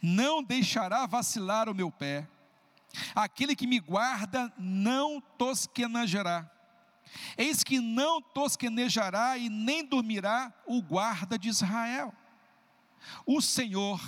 Não 0.00 0.40
deixará 0.40 1.04
vacilar 1.04 1.68
o 1.68 1.74
meu 1.74 1.90
pé. 1.90 2.28
Aquele 3.16 3.56
que 3.56 3.66
me 3.66 3.80
guarda 3.80 4.52
não 4.56 5.20
tosquenejará. 5.36 6.48
Eis 7.36 7.64
que 7.64 7.80
não 7.80 8.22
tosquenejará 8.22 9.36
e 9.36 9.48
nem 9.48 9.84
dormirá 9.84 10.54
o 10.64 10.80
guarda 10.80 11.36
de 11.36 11.48
Israel. 11.48 12.14
O 13.26 13.42
Senhor 13.42 14.00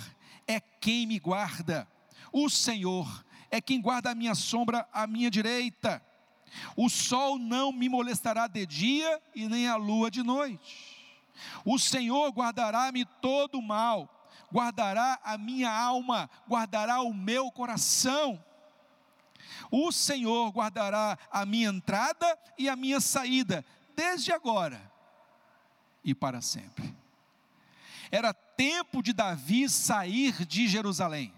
é 0.47 0.61
quem 0.61 1.05
me 1.05 1.19
guarda. 1.19 1.85
O 2.31 2.49
Senhor 2.49 3.25
é 3.49 3.59
quem 3.59 3.81
guarda 3.81 4.11
a 4.11 4.15
minha 4.15 4.35
sombra 4.35 4.87
à 4.93 5.05
minha 5.05 5.29
direita. 5.29 6.01
O 6.75 6.89
sol 6.89 7.37
não 7.37 7.71
me 7.71 7.87
molestará 7.89 8.47
de 8.47 8.65
dia 8.65 9.21
e 9.35 9.47
nem 9.47 9.67
a 9.67 9.75
lua 9.75 10.11
de 10.11 10.23
noite. 10.23 11.01
O 11.65 11.77
Senhor 11.79 12.31
guardará-me 12.31 13.05
todo 13.21 13.57
o 13.57 13.61
mal, 13.61 14.29
guardará 14.51 15.19
a 15.23 15.37
minha 15.37 15.71
alma, 15.71 16.29
guardará 16.47 17.01
o 17.01 17.13
meu 17.13 17.51
coração. 17.51 18.43
O 19.69 19.91
Senhor 19.91 20.51
guardará 20.51 21.17
a 21.31 21.45
minha 21.45 21.69
entrada 21.69 22.37
e 22.57 22.67
a 22.67 22.75
minha 22.75 22.99
saída, 22.99 23.65
desde 23.95 24.31
agora 24.31 24.91
e 26.03 26.13
para 26.13 26.41
sempre. 26.41 26.93
Era 28.11 28.33
tempo 28.33 29.01
de 29.01 29.13
Davi 29.13 29.69
sair 29.69 30.45
de 30.45 30.67
Jerusalém, 30.67 31.33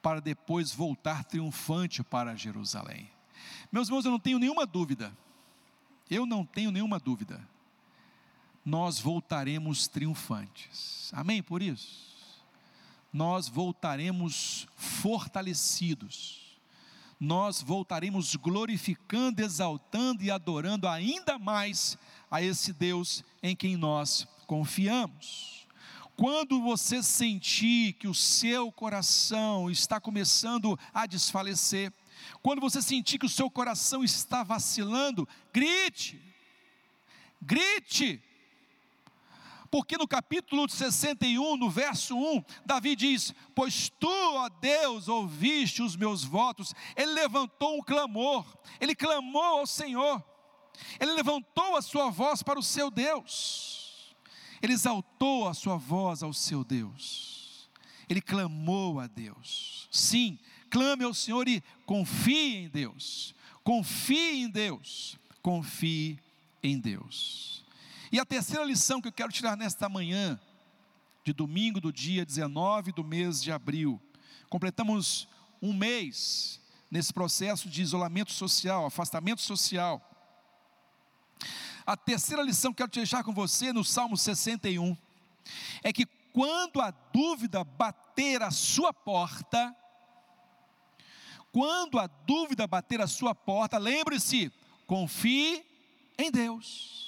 para 0.00 0.20
depois 0.20 0.72
voltar 0.72 1.24
triunfante 1.24 2.02
para 2.02 2.36
Jerusalém. 2.36 3.10
Meus 3.72 3.88
irmãos, 3.88 4.04
eu 4.04 4.10
não 4.10 4.18
tenho 4.18 4.38
nenhuma 4.38 4.66
dúvida, 4.66 5.16
eu 6.10 6.26
não 6.26 6.44
tenho 6.44 6.70
nenhuma 6.70 6.98
dúvida, 6.98 7.40
nós 8.62 9.00
voltaremos 9.00 9.88
triunfantes, 9.88 11.10
amém 11.14 11.42
por 11.42 11.62
isso? 11.62 12.12
Nós 13.10 13.48
voltaremos 13.48 14.68
fortalecidos, 14.76 16.60
nós 17.18 17.62
voltaremos 17.62 18.36
glorificando, 18.36 19.40
exaltando 19.40 20.22
e 20.22 20.30
adorando 20.30 20.86
ainda 20.86 21.38
mais 21.38 21.96
a 22.30 22.42
esse 22.42 22.74
Deus 22.74 23.24
em 23.42 23.56
quem 23.56 23.74
nós 23.78 24.28
confiamos. 24.46 25.66
Quando 26.14 26.60
você 26.60 27.02
sentir 27.02 27.94
que 27.94 28.06
o 28.06 28.14
seu 28.14 28.70
coração 28.70 29.70
está 29.70 29.98
começando 29.98 30.78
a 30.92 31.06
desfalecer, 31.06 31.90
quando 32.42 32.60
você 32.60 32.82
sentir 32.82 33.18
que 33.18 33.26
o 33.26 33.30
seu 33.30 33.48
coração 33.48 34.02
está 34.02 34.42
vacilando, 34.42 35.28
grite, 35.52 36.20
grite, 37.40 38.20
porque 39.70 39.96
no 39.96 40.06
capítulo 40.06 40.68
61, 40.68 41.56
no 41.56 41.70
verso 41.70 42.14
1, 42.14 42.44
Davi 42.66 42.94
diz: 42.94 43.32
Pois 43.54 43.88
tu, 43.88 44.06
ó 44.06 44.48
Deus, 44.48 45.08
ouviste 45.08 45.82
os 45.82 45.96
meus 45.96 46.24
votos. 46.24 46.74
Ele 46.94 47.12
levantou 47.12 47.78
um 47.78 47.82
clamor, 47.82 48.44
ele 48.78 48.94
clamou 48.94 49.60
ao 49.60 49.66
Senhor, 49.66 50.22
ele 51.00 51.12
levantou 51.12 51.74
a 51.74 51.80
sua 51.80 52.10
voz 52.10 52.42
para 52.42 52.58
o 52.58 52.62
seu 52.62 52.90
Deus, 52.90 54.14
ele 54.60 54.74
exaltou 54.74 55.48
a 55.48 55.54
sua 55.54 55.78
voz 55.78 56.22
ao 56.22 56.34
seu 56.34 56.62
Deus, 56.62 57.70
ele 58.10 58.20
clamou 58.20 59.00
a 59.00 59.06
Deus. 59.06 59.88
Sim, 59.90 60.38
clame 60.72 61.04
ao 61.04 61.12
Senhor 61.12 61.46
e 61.46 61.62
confie 61.84 62.64
em 62.64 62.68
Deus, 62.68 63.34
confie 63.62 64.42
em 64.42 64.48
Deus, 64.48 65.18
confie 65.42 66.18
em 66.62 66.80
Deus. 66.80 67.62
E 68.10 68.18
a 68.18 68.24
terceira 68.24 68.64
lição 68.64 68.98
que 68.98 69.08
eu 69.08 69.12
quero 69.12 69.30
tirar 69.30 69.54
nesta 69.54 69.86
manhã, 69.86 70.40
de 71.22 71.34
domingo 71.34 71.78
do 71.78 71.92
dia 71.92 72.24
19 72.24 72.90
do 72.92 73.04
mês 73.04 73.42
de 73.42 73.52
abril, 73.52 74.00
completamos 74.48 75.28
um 75.60 75.74
mês 75.74 76.58
nesse 76.90 77.12
processo 77.12 77.68
de 77.68 77.82
isolamento 77.82 78.32
social, 78.32 78.86
afastamento 78.86 79.42
social. 79.42 80.00
A 81.84 81.98
terceira 81.98 82.42
lição 82.42 82.72
que 82.72 82.82
eu 82.82 82.88
quero 82.88 83.02
deixar 83.02 83.22
com 83.22 83.34
você 83.34 83.74
no 83.74 83.84
Salmo 83.84 84.16
61 84.16 84.96
é 85.82 85.92
que 85.92 86.06
quando 86.32 86.80
a 86.80 86.90
dúvida 86.90 87.62
bater 87.62 88.40
a 88.42 88.50
sua 88.50 88.94
porta, 88.94 89.76
quando 91.52 91.98
a 91.98 92.06
dúvida 92.06 92.66
bater 92.66 93.00
a 93.00 93.06
sua 93.06 93.34
porta, 93.34 93.78
lembre-se, 93.78 94.50
confie 94.86 95.62
em 96.18 96.30
Deus 96.30 97.02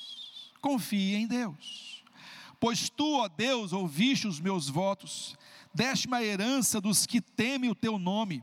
confie 0.64 1.14
em 1.14 1.26
Deus. 1.26 2.02
Pois 2.58 2.88
tu, 2.88 3.18
ó 3.18 3.28
Deus, 3.28 3.74
ouviste 3.74 4.26
os 4.26 4.40
meus 4.40 4.66
votos, 4.66 5.36
deste-me 5.74 6.16
a 6.16 6.22
herança 6.22 6.80
dos 6.80 7.04
que 7.04 7.20
temem 7.20 7.68
o 7.68 7.74
teu 7.74 7.98
nome. 7.98 8.42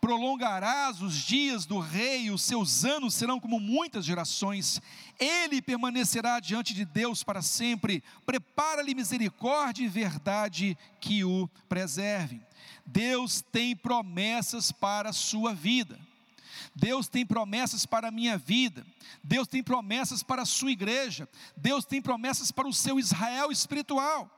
Prolongarás 0.00 1.02
os 1.02 1.14
dias 1.14 1.66
do 1.66 1.80
rei, 1.80 2.30
os 2.30 2.42
seus 2.42 2.84
anos 2.84 3.14
serão 3.14 3.40
como 3.40 3.58
muitas 3.58 4.04
gerações. 4.04 4.80
Ele 5.18 5.60
permanecerá 5.60 6.38
diante 6.38 6.72
de 6.72 6.84
Deus 6.84 7.24
para 7.24 7.42
sempre. 7.42 8.02
Prepara-lhe 8.24 8.94
misericórdia 8.94 9.84
e 9.84 9.88
verdade 9.88 10.78
que 11.00 11.24
o 11.24 11.48
preservem. 11.68 12.45
Deus 12.86 13.42
tem 13.42 13.74
promessas 13.74 14.70
para 14.70 15.10
a 15.10 15.12
sua 15.12 15.54
vida. 15.54 15.98
Deus 16.74 17.08
tem 17.08 17.24
promessas 17.24 17.86
para 17.86 18.08
a 18.08 18.10
minha 18.10 18.36
vida, 18.36 18.86
Deus 19.24 19.48
tem 19.48 19.62
promessas 19.62 20.22
para 20.22 20.42
a 20.42 20.46
sua 20.46 20.70
igreja, 20.70 21.26
Deus 21.56 21.86
tem 21.86 22.02
promessas 22.02 22.52
para 22.52 22.68
o 22.68 22.72
seu 22.72 22.98
Israel 22.98 23.50
espiritual. 23.50 24.30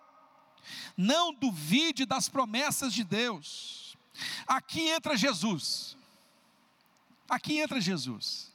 Não 0.97 1.35
duvide 1.35 2.07
das 2.07 2.29
promessas 2.29 2.93
de 2.93 3.03
Deus. 3.03 3.97
Aqui 4.47 4.89
entra 4.89 5.17
Jesus. 5.17 5.97
Aqui 7.29 7.59
entra 7.59 7.81
Jesus. 7.81 8.53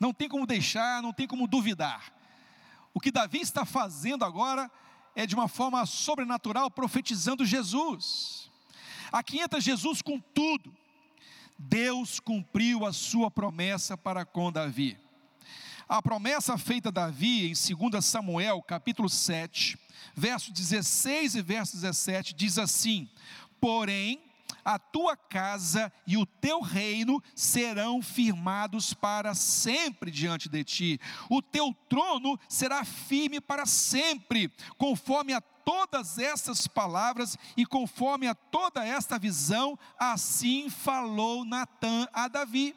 Não 0.00 0.12
tem 0.12 0.28
como 0.28 0.46
deixar, 0.46 1.02
não 1.02 1.12
tem 1.12 1.26
como 1.26 1.46
duvidar. 1.46 2.12
O 2.92 3.00
que 3.00 3.10
Davi 3.10 3.40
está 3.40 3.66
fazendo 3.66 4.24
agora 4.24 4.70
é 5.14 5.26
de 5.26 5.34
uma 5.34 5.48
forma 5.48 5.84
sobrenatural, 5.84 6.70
profetizando 6.70 7.44
Jesus. 7.44 8.50
Aqui 9.14 9.38
entra 9.38 9.60
Jesus 9.60 10.02
com 10.02 10.18
tudo 10.18 10.74
Deus 11.56 12.18
cumpriu 12.18 12.84
a 12.84 12.92
sua 12.92 13.30
promessa 13.30 13.96
para 13.96 14.24
com 14.24 14.50
Davi. 14.50 14.98
A 15.88 16.02
promessa 16.02 16.58
feita 16.58 16.88
a 16.88 16.90
Davi 16.90 17.48
em 17.48 17.76
2 17.76 18.04
Samuel, 18.04 18.60
capítulo 18.60 19.08
7, 19.08 19.78
verso 20.16 20.52
16 20.52 21.36
e 21.36 21.42
verso 21.42 21.76
17, 21.76 22.34
diz 22.34 22.58
assim: 22.58 23.08
Porém, 23.60 24.20
a 24.64 24.80
tua 24.80 25.16
casa 25.16 25.92
e 26.04 26.16
o 26.16 26.26
teu 26.26 26.60
reino 26.60 27.22
serão 27.36 28.02
firmados 28.02 28.94
para 28.94 29.32
sempre 29.32 30.10
diante 30.10 30.48
de 30.48 30.64
ti, 30.64 31.00
o 31.30 31.40
teu 31.40 31.72
trono 31.88 32.36
será 32.48 32.84
firme 32.84 33.40
para 33.40 33.64
sempre, 33.64 34.50
conforme 34.76 35.32
a 35.32 35.40
todas 35.64 36.18
essas 36.18 36.66
palavras 36.66 37.38
e 37.56 37.64
conforme 37.64 38.26
a 38.26 38.34
toda 38.34 38.84
esta 38.84 39.18
visão, 39.18 39.78
assim 39.98 40.68
falou 40.68 41.44
Natã 41.44 42.06
a 42.12 42.28
Davi. 42.28 42.76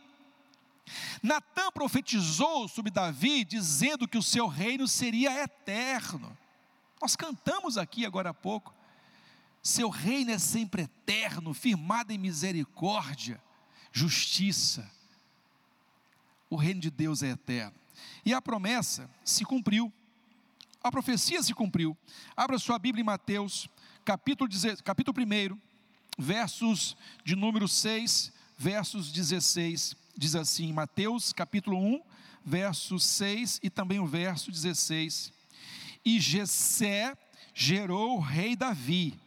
Natã 1.22 1.72
profetizou 1.72 2.68
sobre 2.68 2.92
Davi, 2.92 3.44
dizendo 3.44 4.08
que 4.08 4.18
o 4.18 4.24
seu 4.24 4.48
reino 4.48 4.88
seria 4.88 5.44
eterno. 5.44 6.36
Nós 7.02 7.16
cantamos 7.16 7.78
aqui 7.78 8.06
agora 8.06 8.30
há 8.30 8.34
pouco. 8.34 8.74
Seu 9.62 9.90
reino 9.90 10.32
é 10.32 10.40
sempre 10.40 10.84
eterno, 10.84 11.54
firmado 11.54 12.14
em 12.14 12.18
misericórdia, 12.18 13.42
justiça. 13.92 14.90
O 16.50 16.56
reino 16.56 16.80
de 16.80 16.90
Deus 16.90 17.22
é 17.22 17.32
eterno. 17.32 17.76
E 18.26 18.34
a 18.34 18.42
promessa 18.42 19.10
se 19.24 19.44
cumpriu 19.44 19.92
a 20.88 20.92
profecia 20.92 21.44
se 21.44 21.54
cumpriu. 21.54 21.98
Abra 22.36 22.58
sua 22.58 22.80
Bíblia 22.80 23.02
em 23.02 23.06
Mateus, 23.06 23.68
capítulo, 24.06 24.50
capítulo 24.84 25.18
1, 25.20 25.60
versos 26.18 26.96
de 27.26 27.36
número 27.36 27.68
6, 27.68 28.32
versos 28.58 29.12
16. 29.12 29.96
Diz 30.18 30.36
assim, 30.36 30.72
Mateus 30.72 31.34
capítulo 31.34 31.78
1, 31.78 32.02
verso 32.44 32.98
6 32.98 33.60
e 33.62 33.70
também 33.70 34.00
o 34.00 34.08
verso 34.08 34.50
16. 34.50 35.34
E 36.06 36.20
Jessé 36.20 37.16
gerou 37.54 38.18
o 38.18 38.22
rei 38.22 38.56
Davi. 38.56 39.20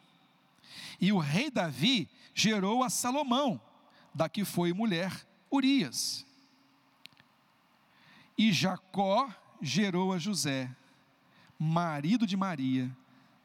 E 0.99 1.13
o 1.13 1.19
rei 1.19 1.51
Davi 1.51 2.09
gerou 2.35 2.83
a 2.83 2.89
Salomão, 2.89 3.61
da 4.15 4.29
que 4.29 4.47
foi 4.47 4.73
mulher 4.73 5.13
Urias. 5.53 6.25
E 8.37 8.51
Jacó 8.51 9.29
gerou 9.61 10.15
a 10.15 10.19
José 10.19 10.75
marido 11.63 12.27
de 12.27 12.39
Maria, 12.39 12.91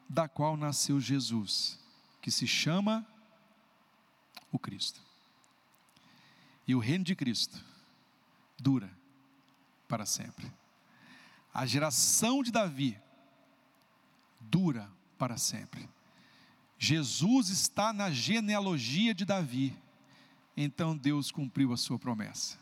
da 0.08 0.26
qual 0.26 0.56
nasceu 0.56 1.02
Jesus, 1.02 1.78
que 2.22 2.32
se 2.32 2.48
chama 2.48 3.06
o 4.54 4.58
Cristo. 4.58 5.02
E 6.66 6.74
o 6.74 6.80
reino 6.80 7.04
de 7.04 7.14
Cristo 7.14 7.62
dura 8.58 8.90
para 9.86 10.06
sempre. 10.06 10.50
A 11.54 11.66
geração 11.66 12.42
de 12.42 12.52
Davi 12.52 12.98
dura 14.40 14.90
para 15.18 15.38
sempre. 15.38 15.90
Jesus 16.80 17.50
está 17.50 17.92
na 17.92 18.10
genealogia 18.12 19.14
de 19.14 19.26
Davi. 19.26 19.78
Então 20.56 20.96
Deus 20.96 21.32
cumpriu 21.32 21.74
a 21.74 21.78
sua 21.78 22.00
promessa. 22.00 22.58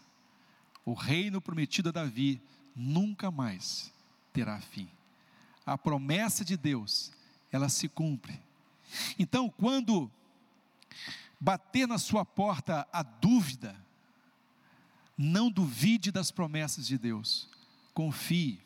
O 0.83 0.93
reino 0.93 1.39
prometido 1.39 1.89
a 1.89 1.91
Davi 1.91 2.41
nunca 2.75 3.29
mais 3.29 3.93
terá 4.33 4.59
fim 4.59 4.89
a 5.65 5.77
promessa 5.77 6.43
de 6.43 6.57
Deus, 6.57 7.11
ela 7.51 7.69
se 7.69 7.87
cumpre. 7.87 8.39
Então, 9.17 9.49
quando 9.49 10.11
bater 11.39 11.87
na 11.87 11.97
sua 11.97 12.25
porta 12.25 12.87
a 12.91 13.03
dúvida, 13.03 13.75
não 15.17 15.49
duvide 15.49 16.11
das 16.11 16.31
promessas 16.31 16.87
de 16.87 16.97
Deus, 16.97 17.47
confie 17.93 18.59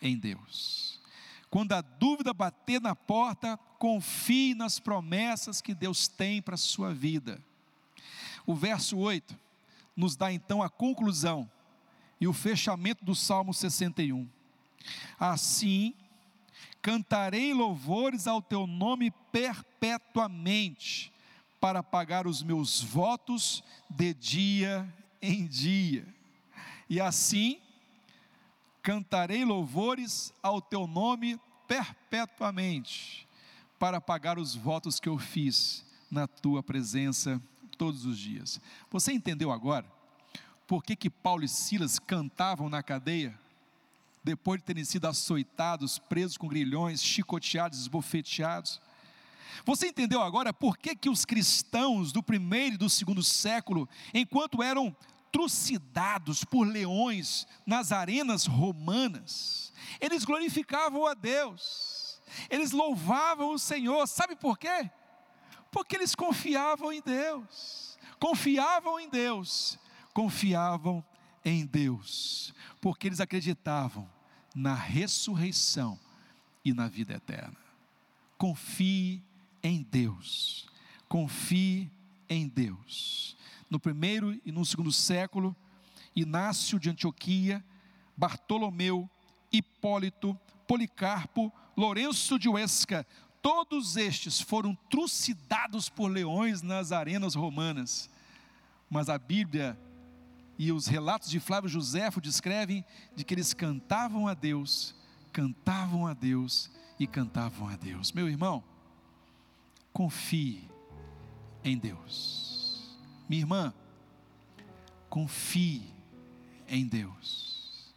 em 0.00 0.16
Deus. 0.16 1.00
Quando 1.50 1.72
a 1.72 1.80
dúvida 1.82 2.32
bater 2.32 2.80
na 2.80 2.96
porta, 2.96 3.58
confie 3.78 4.54
nas 4.54 4.78
promessas 4.78 5.60
que 5.60 5.74
Deus 5.74 6.08
tem 6.08 6.40
para 6.40 6.54
a 6.54 6.58
sua 6.58 6.94
vida. 6.94 7.42
O 8.46 8.54
verso 8.54 8.96
8 8.96 9.38
nos 9.94 10.16
dá 10.16 10.32
então 10.32 10.62
a 10.62 10.70
conclusão 10.70 11.50
e 12.20 12.26
o 12.26 12.32
fechamento 12.32 13.04
do 13.04 13.14
Salmo 13.14 13.52
61. 13.52 14.28
Assim, 15.18 15.94
cantarei 16.82 17.54
louvores 17.54 18.26
ao 18.26 18.42
teu 18.42 18.66
nome 18.66 19.12
perpetuamente, 19.30 21.12
para 21.60 21.80
pagar 21.80 22.26
os 22.26 22.42
meus 22.42 22.82
votos 22.82 23.62
de 23.88 24.12
dia 24.12 24.92
em 25.22 25.46
dia. 25.46 26.04
E 26.90 27.00
assim, 27.00 27.60
cantarei 28.82 29.44
louvores 29.44 30.34
ao 30.42 30.60
teu 30.60 30.88
nome 30.88 31.40
perpetuamente, 31.68 33.28
para 33.78 34.00
pagar 34.00 34.36
os 34.38 34.56
votos 34.56 34.98
que 34.98 35.08
eu 35.08 35.16
fiz 35.16 35.86
na 36.10 36.26
tua 36.26 36.64
presença 36.64 37.40
todos 37.78 38.04
os 38.04 38.18
dias. 38.18 38.60
Você 38.90 39.12
entendeu 39.12 39.52
agora 39.52 39.86
por 40.66 40.82
que, 40.82 40.96
que 40.96 41.10
Paulo 41.10 41.44
e 41.44 41.48
Silas 41.48 41.98
cantavam 41.98 42.68
na 42.68 42.82
cadeia? 42.82 43.38
Depois 44.24 44.60
de 44.60 44.64
terem 44.64 44.84
sido 44.84 45.06
açoitados, 45.06 45.98
presos 45.98 46.36
com 46.36 46.46
grilhões, 46.46 47.02
chicoteados, 47.02 47.80
esbofeteados. 47.80 48.80
Você 49.64 49.88
entendeu 49.88 50.22
agora 50.22 50.52
por 50.52 50.78
que, 50.78 50.94
que 50.94 51.10
os 51.10 51.24
cristãos 51.24 52.12
do 52.12 52.22
primeiro 52.22 52.74
e 52.74 52.78
do 52.78 52.88
segundo 52.88 53.22
século, 53.22 53.88
enquanto 54.14 54.62
eram 54.62 54.94
trucidados 55.30 56.44
por 56.44 56.66
leões 56.66 57.46
nas 57.66 57.90
arenas 57.90 58.46
romanas, 58.46 59.72
eles 60.00 60.24
glorificavam 60.24 61.06
a 61.06 61.14
Deus, 61.14 62.20
eles 62.50 62.70
louvavam 62.70 63.52
o 63.52 63.58
Senhor, 63.58 64.06
sabe 64.06 64.36
por 64.36 64.58
quê? 64.58 64.90
Porque 65.70 65.96
eles 65.96 66.14
confiavam 66.14 66.92
em 66.92 67.00
Deus, 67.00 67.98
confiavam 68.20 69.00
em 69.00 69.08
Deus, 69.08 69.78
confiavam 70.12 71.04
em 71.44 71.66
Deus, 71.66 72.54
porque 72.80 73.06
eles 73.06 73.20
acreditavam 73.20 74.08
na 74.54 74.74
ressurreição 74.74 75.98
e 76.64 76.72
na 76.72 76.88
vida 76.88 77.14
eterna. 77.14 77.56
Confie 78.38 79.22
em 79.62 79.82
Deus. 79.82 80.66
Confie 81.08 81.90
em 82.28 82.48
Deus. 82.48 83.36
No 83.68 83.78
primeiro 83.80 84.38
e 84.44 84.52
no 84.52 84.64
segundo 84.64 84.92
século, 84.92 85.56
Inácio 86.14 86.78
de 86.78 86.90
Antioquia, 86.90 87.64
Bartolomeu, 88.16 89.08
Hipólito, 89.50 90.38
Policarpo, 90.66 91.52
Lourenço 91.76 92.38
de 92.38 92.48
Huesca, 92.48 93.06
todos 93.40 93.96
estes 93.96 94.40
foram 94.40 94.74
trucidados 94.88 95.88
por 95.88 96.08
leões 96.08 96.62
nas 96.62 96.92
arenas 96.92 97.34
romanas. 97.34 98.08
Mas 98.88 99.08
a 99.08 99.18
Bíblia 99.18 99.78
e 100.62 100.70
os 100.70 100.86
relatos 100.86 101.28
de 101.28 101.40
Flávio 101.40 101.68
Joséfo 101.68 102.20
descrevem 102.20 102.84
de 103.16 103.24
que 103.24 103.34
eles 103.34 103.52
cantavam 103.52 104.28
a 104.28 104.32
Deus, 104.32 104.94
cantavam 105.32 106.06
a 106.06 106.14
Deus 106.14 106.70
e 107.00 107.04
cantavam 107.04 107.68
a 107.68 107.74
Deus. 107.74 108.12
Meu 108.12 108.28
irmão, 108.28 108.62
confie 109.92 110.70
em 111.64 111.76
Deus. 111.76 112.96
Minha 113.28 113.42
irmã, 113.42 113.74
confie 115.10 115.82
em 116.68 116.86
Deus. 116.86 117.92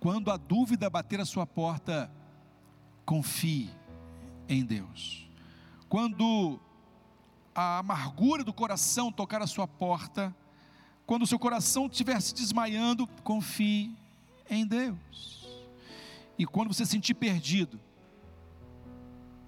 Quando 0.00 0.30
a 0.30 0.38
dúvida 0.38 0.88
bater 0.88 1.20
a 1.20 1.26
sua 1.26 1.46
porta, 1.46 2.10
confie 3.04 3.70
em 4.48 4.64
Deus. 4.64 5.28
Quando 5.90 6.58
a 7.54 7.80
amargura 7.80 8.42
do 8.42 8.54
coração 8.54 9.12
tocar 9.12 9.42
a 9.42 9.46
sua 9.46 9.68
porta, 9.68 10.34
quando 11.08 11.22
o 11.22 11.26
seu 11.26 11.38
coração 11.38 11.86
estiver 11.86 12.20
se 12.20 12.34
desmaiando, 12.34 13.06
confie 13.24 13.96
em 14.50 14.66
Deus. 14.66 15.48
E 16.38 16.44
quando 16.44 16.68
você 16.68 16.84
se 16.84 16.90
sentir 16.90 17.14
perdido, 17.14 17.80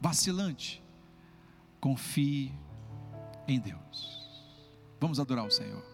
vacilante, 0.01 0.83
confie 1.79 2.51
em 3.47 3.61
Deus. 3.61 4.27
Vamos 4.99 5.21
adorar 5.21 5.45
o 5.45 5.51
Senhor. 5.51 5.85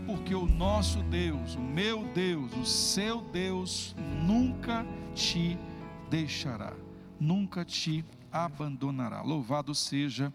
Porque 0.00 0.34
o 0.34 0.46
nosso 0.46 1.02
Deus, 1.04 1.54
o 1.54 1.60
meu 1.60 2.04
Deus, 2.12 2.52
o 2.54 2.64
seu 2.64 3.20
Deus, 3.20 3.94
nunca 4.24 4.86
te 5.14 5.58
deixará, 6.10 6.74
nunca 7.18 7.64
te 7.64 8.04
abandonará. 8.32 9.22
Louvado 9.22 9.74
seja 9.74 10.32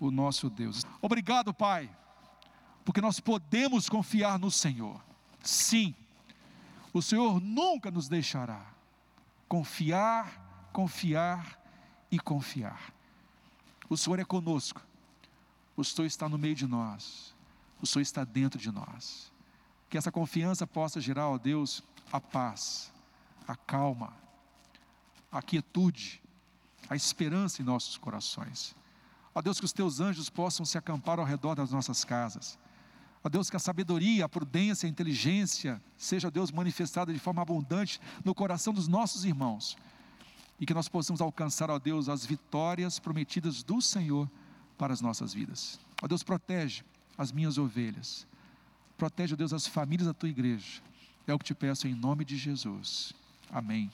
o 0.00 0.10
nosso 0.10 0.50
Deus. 0.50 0.82
Obrigado, 1.00 1.52
Pai, 1.52 1.90
porque 2.84 3.00
nós 3.00 3.20
podemos 3.20 3.88
confiar 3.88 4.38
no 4.38 4.50
Senhor. 4.50 5.00
Sim, 5.42 5.94
o 6.92 7.02
Senhor 7.02 7.40
nunca 7.40 7.90
nos 7.90 8.08
deixará. 8.08 8.64
Confiar, 9.48 10.70
confiar 10.72 11.62
e 12.10 12.18
confiar. 12.18 12.92
O 13.88 13.96
Senhor 13.96 14.18
é 14.18 14.24
conosco. 14.24 14.80
O 15.76 15.84
Senhor 15.84 16.06
está 16.06 16.28
no 16.28 16.38
meio 16.38 16.54
de 16.54 16.66
nós. 16.66 17.35
O 17.80 17.86
Senhor 17.86 18.02
está 18.02 18.24
dentro 18.24 18.58
de 18.58 18.70
nós. 18.70 19.32
Que 19.88 19.98
essa 19.98 20.10
confiança 20.10 20.66
possa 20.66 21.00
gerar, 21.00 21.28
ó 21.28 21.38
Deus, 21.38 21.82
a 22.12 22.20
paz, 22.20 22.92
a 23.46 23.54
calma, 23.54 24.12
a 25.30 25.42
quietude, 25.42 26.22
a 26.88 26.96
esperança 26.96 27.62
em 27.62 27.64
nossos 27.64 27.96
corações. 27.96 28.74
Ó 29.34 29.42
Deus, 29.42 29.58
que 29.58 29.66
os 29.66 29.72
teus 29.72 30.00
anjos 30.00 30.30
possam 30.30 30.64
se 30.64 30.78
acampar 30.78 31.18
ao 31.18 31.24
redor 31.24 31.54
das 31.54 31.70
nossas 31.70 32.04
casas. 32.04 32.58
Ó 33.22 33.28
Deus, 33.28 33.50
que 33.50 33.56
a 33.56 33.60
sabedoria, 33.60 34.24
a 34.24 34.28
prudência, 34.28 34.86
a 34.86 34.90
inteligência 34.90 35.82
seja, 35.96 36.30
Deus, 36.30 36.50
manifestada 36.50 37.12
de 37.12 37.18
forma 37.18 37.42
abundante 37.42 38.00
no 38.24 38.34
coração 38.34 38.72
dos 38.72 38.88
nossos 38.88 39.24
irmãos. 39.24 39.76
E 40.58 40.64
que 40.64 40.72
nós 40.72 40.88
possamos 40.88 41.20
alcançar, 41.20 41.70
ó 41.70 41.78
Deus, 41.78 42.08
as 42.08 42.24
vitórias 42.24 42.98
prometidas 42.98 43.62
do 43.62 43.82
Senhor 43.82 44.30
para 44.78 44.92
as 44.92 45.00
nossas 45.00 45.34
vidas. 45.34 45.78
Ó 46.02 46.06
Deus, 46.06 46.22
protege 46.22 46.82
as 47.16 47.32
minhas 47.32 47.58
ovelhas. 47.58 48.26
Protege, 48.96 49.36
Deus, 49.36 49.52
as 49.52 49.66
famílias 49.66 50.06
da 50.06 50.14
tua 50.14 50.28
igreja. 50.28 50.80
É 51.26 51.34
o 51.34 51.38
que 51.38 51.44
te 51.44 51.54
peço 51.54 51.86
em 51.88 51.94
nome 51.94 52.24
de 52.24 52.36
Jesus. 52.36 53.12
Amém. 53.50 53.90